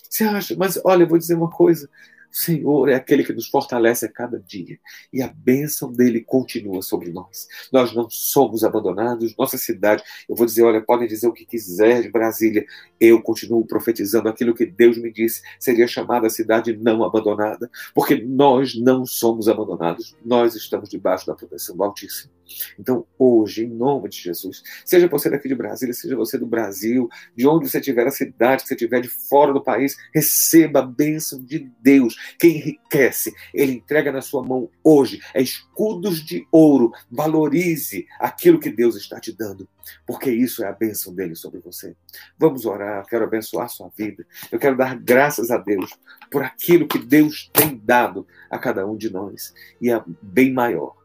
Você 0.09 0.23
acha? 0.23 0.55
Mas 0.57 0.79
olha, 0.83 1.03
eu 1.03 1.07
vou 1.07 1.17
dizer 1.17 1.35
uma 1.35 1.49
coisa: 1.49 1.89
Senhor 2.31 2.89
é 2.89 2.95
aquele 2.95 3.23
que 3.23 3.33
nos 3.33 3.47
fortalece 3.47 4.05
a 4.05 4.11
cada 4.11 4.39
dia 4.39 4.79
e 5.11 5.21
a 5.21 5.27
bênção 5.27 5.91
dele 5.91 6.21
continua 6.21 6.81
sobre 6.81 7.11
nós. 7.11 7.47
Nós 7.71 7.93
não 7.93 8.09
somos 8.09 8.63
abandonados, 8.63 9.35
nossa 9.37 9.57
cidade, 9.57 10.03
eu 10.27 10.35
vou 10.35 10.45
dizer, 10.45 10.63
olha, 10.63 10.81
podem 10.81 11.07
dizer 11.07 11.27
o 11.27 11.33
que 11.33 11.45
quiser 11.45 12.01
de 12.01 12.09
Brasília, 12.09 12.65
eu 12.99 13.21
continuo 13.21 13.65
profetizando 13.65 14.29
aquilo 14.29 14.53
que 14.53 14.65
Deus 14.65 14.97
me 14.97 15.11
disse 15.11 15.41
seria 15.59 15.87
chamada 15.87 16.29
cidade 16.29 16.75
não 16.75 17.03
abandonada, 17.03 17.69
porque 17.93 18.15
nós 18.15 18.75
não 18.75 19.05
somos 19.05 19.47
abandonados, 19.47 20.15
nós 20.23 20.55
estamos 20.55 20.89
debaixo 20.89 21.25
da 21.25 21.35
proteção 21.35 21.75
do 21.75 21.83
Altíssimo. 21.83 22.36
Então, 22.79 23.05
hoje, 23.17 23.65
em 23.65 23.69
nome 23.69 24.09
de 24.09 24.17
Jesus, 24.17 24.63
seja 24.85 25.07
você 25.07 25.29
daqui 25.29 25.47
de 25.47 25.55
Brasília, 25.55 25.93
seja 25.93 26.15
você 26.15 26.37
do 26.37 26.45
Brasil, 26.45 27.09
de 27.35 27.47
onde 27.47 27.69
você 27.69 27.79
estiver, 27.79 28.07
a 28.07 28.11
cidade 28.11 28.63
que 28.63 28.69
você 28.69 28.75
estiver, 28.75 29.01
de 29.01 29.07
fora 29.07 29.53
do 29.53 29.63
país, 29.63 29.97
receba 30.13 30.79
a 30.79 30.85
bênção 30.85 31.43
de 31.43 31.71
Deus, 31.81 32.15
que 32.39 32.47
enriquece. 32.47 33.33
Ele 33.53 33.73
entrega 33.73 34.11
na 34.11 34.21
sua 34.21 34.43
mão 34.43 34.69
hoje, 34.83 35.19
é 35.33 35.41
escudos 35.41 36.23
de 36.23 36.45
ouro. 36.51 36.91
Valorize 37.09 38.05
aquilo 38.19 38.59
que 38.59 38.69
Deus 38.69 38.95
está 38.95 39.19
te 39.19 39.31
dando, 39.31 39.67
porque 40.05 40.29
isso 40.29 40.63
é 40.63 40.67
a 40.67 40.73
bênção 40.73 41.13
dele 41.13 41.35
sobre 41.35 41.59
você. 41.59 41.95
Vamos 42.37 42.65
orar, 42.65 43.05
quero 43.05 43.23
abençoar 43.23 43.65
a 43.65 43.69
sua 43.69 43.89
vida, 43.95 44.25
eu 44.51 44.59
quero 44.59 44.77
dar 44.77 44.97
graças 44.97 45.51
a 45.51 45.57
Deus 45.57 45.91
por 46.31 46.43
aquilo 46.43 46.87
que 46.87 46.99
Deus 46.99 47.49
tem 47.53 47.79
dado 47.83 48.27
a 48.49 48.57
cada 48.57 48.85
um 48.85 48.97
de 48.97 49.09
nós, 49.09 49.53
e 49.81 49.91
é 49.91 50.01
bem 50.21 50.51
maior 50.51 50.96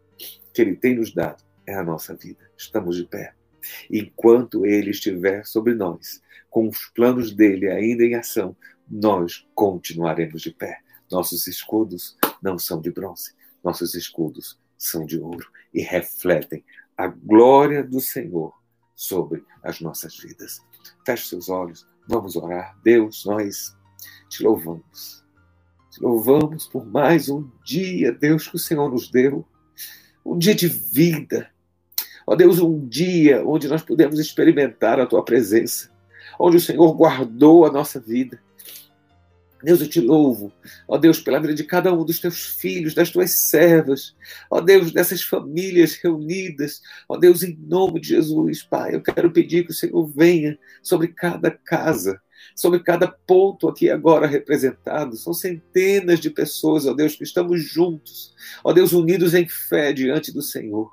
que 0.53 0.63
Ele 0.63 0.77
tem 0.77 0.97
nos 0.97 1.15
dado 1.15 1.43
é 1.67 1.75
a 1.75 1.83
nossa 1.83 2.15
vida. 2.15 2.51
Estamos 2.57 2.97
de 2.97 3.05
pé. 3.05 3.35
Enquanto 3.91 4.67
Ele 4.67 4.91
estiver 4.91 5.45
sobre 5.47 5.75
nós, 5.75 6.23
com 6.51 6.69
os 6.69 6.87
planos 6.95 7.33
dele 7.33 7.69
ainda 7.71 8.05
em 8.05 8.15
ação, 8.15 8.57
nós 8.89 9.47
continuaremos 9.55 10.43
de 10.43 10.53
pé. 10.53 10.81
Nossos 11.11 11.47
escudos 11.47 12.17
não 12.43 12.59
são 12.59 12.81
de 12.81 12.91
bronze, 12.91 13.35
nossos 13.63 13.95
escudos 13.95 14.59
são 14.77 15.07
de 15.07 15.19
ouro 15.19 15.47
e 15.73 15.83
refletem 15.83 16.65
a 16.97 17.07
glória 17.07 17.85
do 17.85 18.01
Senhor 18.01 18.53
sobre 18.95 19.45
as 19.63 19.81
nossas 19.81 20.17
vidas. 20.19 20.61
Feche 21.07 21.29
seus 21.29 21.49
olhos, 21.49 21.87
vamos 22.09 22.37
orar. 22.37 22.79
Deus, 22.83 23.25
nós 23.25 23.77
te 24.29 24.43
louvamos. 24.43 25.25
Te 25.91 26.03
louvamos 26.03 26.67
por 26.67 26.85
mais 26.85 27.29
um 27.29 27.51
dia, 27.65 28.13
Deus, 28.13 28.49
que 28.49 28.57
o 28.57 28.59
Senhor 28.59 28.91
nos 28.91 29.11
deu 29.11 29.47
um 30.25 30.39
dia 30.39 30.55
de 30.55 30.69
vida. 30.69 31.51
Ó 32.27 32.35
Deus, 32.35 32.59
um 32.61 32.87
dia 32.87 33.45
onde 33.45 33.69
nós 33.69 33.83
pudemos 33.83 34.19
experimentar 34.19 35.01
a 35.01 35.07
tua 35.07 35.25
presença, 35.25 35.91
onde 36.39 36.57
o 36.57 36.61
Senhor 36.61 36.93
guardou 36.95 37.67
a 37.67 37.73
nossa 37.73 37.99
vida. 37.99 38.41
Deus, 39.63 39.81
eu 39.81 39.89
te 39.89 40.01
louvo, 40.01 40.53
ó 40.89 40.99
Deus, 40.99 41.21
pela 41.21 41.41
vida 41.41 41.55
de 41.55 41.63
cada 41.63 41.95
um 41.95 42.05
dos 42.05 42.19
teus 42.19 42.47
filhos, 42.47 42.95
das 42.95 43.11
tuas 43.11 43.31
servas, 43.31 44.15
ó 44.51 44.61
Deus, 44.61 44.91
dessas 44.91 45.23
famílias 45.23 45.95
reunidas, 45.95 46.83
ó 47.09 47.17
Deus, 47.17 47.45
em 47.45 47.57
nome 47.57 48.01
de 48.01 48.09
Jesus, 48.09 48.65
Pai, 48.65 48.97
eu 48.97 49.01
quero 49.01 49.31
pedir 49.31 49.65
que 49.65 49.71
o 49.71 49.75
Senhor 49.75 50.05
venha 50.05 50.59
sobre 50.83 51.09
cada 51.09 51.49
casa, 51.49 52.21
sobre 52.55 52.81
cada 52.81 53.09
ponto 53.09 53.69
aqui 53.69 53.91
agora 53.91 54.27
representado. 54.27 55.17
São 55.17 55.33
centenas 55.33 56.21
de 56.21 56.31
pessoas, 56.31 56.87
ó 56.87 56.93
Deus, 56.93 57.17
que 57.17 57.25
estamos 57.25 57.63
juntos, 57.63 58.35
ó 58.63 58.73
Deus, 58.73 58.93
unidos 58.93 59.35
em 59.35 59.49
fé 59.49 59.93
diante 59.93 60.33
do 60.33 60.43
Senhor. 60.43 60.93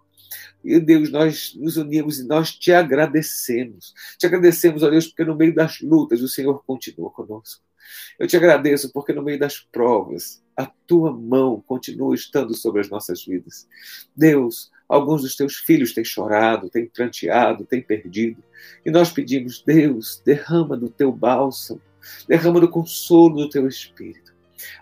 E 0.63 0.79
Deus, 0.79 1.09
nós 1.09 1.53
nos 1.55 1.77
unimos 1.77 2.19
e 2.19 2.27
nós 2.27 2.51
te 2.51 2.71
agradecemos. 2.71 3.93
Te 4.17 4.25
agradecemos, 4.25 4.83
ó 4.83 4.89
Deus, 4.89 5.07
porque 5.07 5.23
no 5.23 5.35
meio 5.35 5.55
das 5.55 5.81
lutas 5.81 6.21
o 6.21 6.27
Senhor 6.27 6.63
continua 6.65 7.09
conosco. 7.09 7.63
Eu 8.19 8.27
te 8.27 8.37
agradeço 8.37 8.91
porque 8.91 9.13
no 9.13 9.23
meio 9.23 9.39
das 9.39 9.59
provas 9.59 10.43
a 10.55 10.65
tua 10.85 11.11
mão 11.11 11.63
continua 11.65 12.13
estando 12.13 12.53
sobre 12.53 12.81
as 12.81 12.89
nossas 12.89 13.25
vidas. 13.25 13.67
Deus, 14.15 14.69
Alguns 14.89 15.21
dos 15.21 15.35
teus 15.35 15.57
filhos 15.57 15.93
têm 15.93 16.03
chorado, 16.03 16.67
têm 16.67 16.87
pranteado, 16.87 17.63
têm 17.63 17.79
perdido. 17.79 18.43
E 18.83 18.89
nós 18.89 19.11
pedimos, 19.11 19.63
Deus, 19.63 20.19
derrama 20.25 20.75
do 20.75 20.89
teu 20.89 21.11
bálsamo, 21.11 21.79
derrama 22.27 22.59
do 22.59 22.67
consolo 22.67 23.35
do 23.35 23.49
teu 23.49 23.67
espírito. 23.67 24.33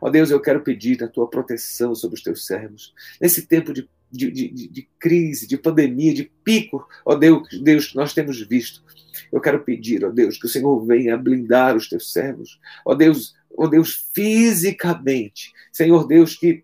Ó 0.01 0.09
Deus, 0.09 0.31
eu 0.31 0.39
quero 0.39 0.61
pedir 0.61 1.03
a 1.03 1.09
tua 1.09 1.29
proteção 1.29 1.93
sobre 1.93 2.15
os 2.15 2.23
teus 2.23 2.45
servos. 2.45 2.93
Nesse 3.19 3.45
tempo 3.45 3.73
de, 3.73 3.87
de, 4.09 4.31
de, 4.31 4.67
de 4.69 4.89
crise, 4.97 5.45
de 5.45 5.57
pandemia, 5.57 6.13
de 6.13 6.31
pico, 6.41 6.87
ó 7.05 7.13
Deus, 7.13 7.47
Deus, 7.61 7.87
que 7.87 7.95
nós 7.97 8.13
temos 8.13 8.41
visto. 8.47 8.81
Eu 9.29 9.41
quero 9.41 9.63
pedir, 9.63 10.05
ó 10.05 10.09
Deus, 10.09 10.37
que 10.37 10.45
o 10.45 10.49
Senhor 10.49 10.85
venha 10.85 11.17
blindar 11.17 11.75
os 11.75 11.89
teus 11.89 12.13
servos. 12.13 12.59
Ó 12.85 12.95
Deus, 12.95 13.35
ó 13.57 13.67
Deus, 13.67 14.09
fisicamente. 14.13 15.51
Senhor 15.73 16.07
Deus, 16.07 16.35
que 16.35 16.63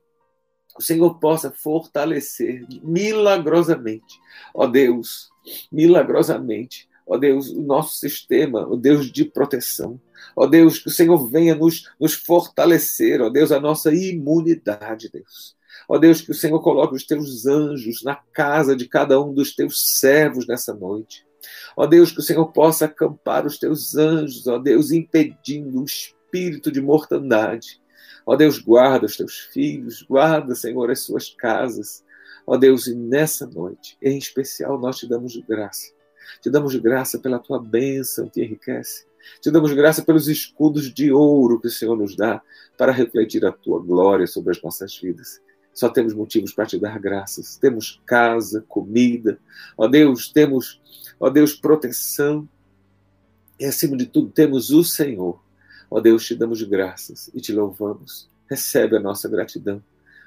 o 0.77 0.81
Senhor 0.81 1.19
possa 1.19 1.51
fortalecer 1.51 2.65
milagrosamente, 2.81 4.19
ó 4.53 4.65
Deus, 4.65 5.29
milagrosamente, 5.71 6.89
ó 7.05 7.17
Deus, 7.17 7.49
o 7.49 7.61
nosso 7.61 7.97
sistema, 7.97 8.65
o 8.67 8.75
Deus 8.75 9.11
de 9.11 9.25
proteção. 9.25 9.99
Ó 10.35 10.47
Deus, 10.47 10.79
que 10.79 10.87
o 10.87 10.91
Senhor 10.91 11.17
venha 11.29 11.53
nos, 11.53 11.89
nos 11.99 12.13
fortalecer, 12.13 13.21
ó 13.21 13.29
Deus, 13.29 13.51
a 13.51 13.59
nossa 13.59 13.93
imunidade, 13.93 15.09
Deus. 15.11 15.55
Ó 15.87 15.97
Deus, 15.97 16.21
que 16.21 16.31
o 16.31 16.35
Senhor 16.35 16.59
coloque 16.61 16.95
os 16.95 17.05
teus 17.05 17.45
anjos 17.45 18.03
na 18.03 18.15
casa 18.15 18.75
de 18.75 18.87
cada 18.87 19.21
um 19.21 19.33
dos 19.33 19.53
teus 19.53 19.99
servos 19.99 20.47
nessa 20.47 20.73
noite. 20.73 21.25
Ó 21.75 21.85
Deus, 21.85 22.11
que 22.11 22.19
o 22.19 22.23
Senhor 22.23 22.45
possa 22.53 22.85
acampar 22.85 23.45
os 23.45 23.57
teus 23.57 23.95
anjos, 23.95 24.47
ó 24.47 24.57
Deus, 24.57 24.91
impedindo 24.91 25.81
o 25.81 25.85
espírito 25.85 26.71
de 26.71 26.81
mortandade 26.81 27.82
Ó 28.25 28.35
Deus, 28.35 28.59
guarda 28.59 29.05
os 29.05 29.17
teus 29.17 29.37
filhos, 29.37 30.01
guarda, 30.01 30.55
Senhor, 30.55 30.89
as 30.89 31.01
suas 31.01 31.29
casas. 31.29 32.03
Ó 32.45 32.57
Deus, 32.57 32.87
e 32.87 32.95
nessa 32.95 33.45
noite, 33.45 33.97
em 34.01 34.17
especial, 34.17 34.79
nós 34.79 34.97
te 34.97 35.07
damos 35.07 35.35
graça. 35.47 35.91
Te 36.41 36.49
damos 36.49 36.75
graça 36.75 37.19
pela 37.19 37.39
tua 37.39 37.61
bênção 37.61 38.29
que 38.29 38.41
enriquece. 38.41 39.05
Te 39.41 39.51
damos 39.51 39.73
graça 39.73 40.03
pelos 40.03 40.27
escudos 40.27 40.93
de 40.93 41.11
ouro 41.11 41.59
que 41.59 41.67
o 41.67 41.71
Senhor 41.71 41.97
nos 41.97 42.15
dá 42.15 42.41
para 42.77 42.91
refletir 42.91 43.45
a 43.45 43.51
tua 43.51 43.79
glória 43.79 44.27
sobre 44.27 44.51
as 44.51 44.61
nossas 44.61 44.97
vidas. 44.97 45.41
Só 45.73 45.89
temos 45.89 46.13
motivos 46.13 46.53
para 46.53 46.65
te 46.65 46.79
dar 46.79 46.99
graças. 46.99 47.57
Temos 47.57 48.01
casa, 48.05 48.63
comida. 48.67 49.39
Ó 49.77 49.87
Deus, 49.87 50.31
temos, 50.31 50.81
ó 51.19 51.29
Deus, 51.29 51.53
proteção. 51.53 52.47
E 53.59 53.65
acima 53.65 53.97
de 53.97 54.05
tudo, 54.05 54.29
temos 54.29 54.69
o 54.69 54.83
Senhor 54.83 55.42
Ó 55.93 56.01
Deus, 56.01 56.25
te 56.25 56.33
damos 56.33 56.63
graças 56.63 57.29
e 57.35 57.39
te 57.39 57.53
louvamos. 57.53 58.27
Recebe 58.49 58.97
a 58.97 58.99
nossa 58.99 59.29
gratidão. 59.29 59.79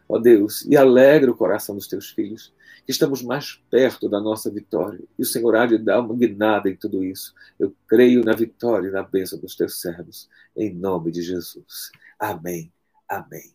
Ó 0.09 0.17
Deus, 0.17 0.65
e 0.65 0.77
alegra 0.77 1.29
o 1.29 1.37
coração 1.37 1.75
dos 1.75 1.89
teus 1.89 2.09
filhos, 2.09 2.55
que 2.85 2.93
estamos 2.93 3.21
mais 3.21 3.61
perto 3.69 4.09
da 4.09 4.21
nossa 4.21 4.49
vitória. 4.49 5.01
E 5.19 5.23
o 5.23 5.25
Senhor 5.25 5.57
há 5.57 5.67
de 5.67 5.77
dar 5.77 6.03
uma 6.03 6.15
guinada 6.15 6.71
em 6.71 6.77
tudo 6.77 7.03
isso. 7.03 7.35
Eu 7.59 7.75
creio 7.89 8.23
na 8.23 8.33
vitória 8.33 8.87
e 8.87 8.93
na 8.93 9.03
bênção 9.03 9.41
dos 9.41 9.57
teus 9.57 9.81
servos. 9.81 10.29
Em 10.57 10.73
nome 10.73 11.11
de 11.11 11.21
Jesus. 11.21 11.91
Amém, 12.17 12.73
amém 13.09 13.53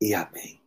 e 0.00 0.14
amém. 0.14 0.60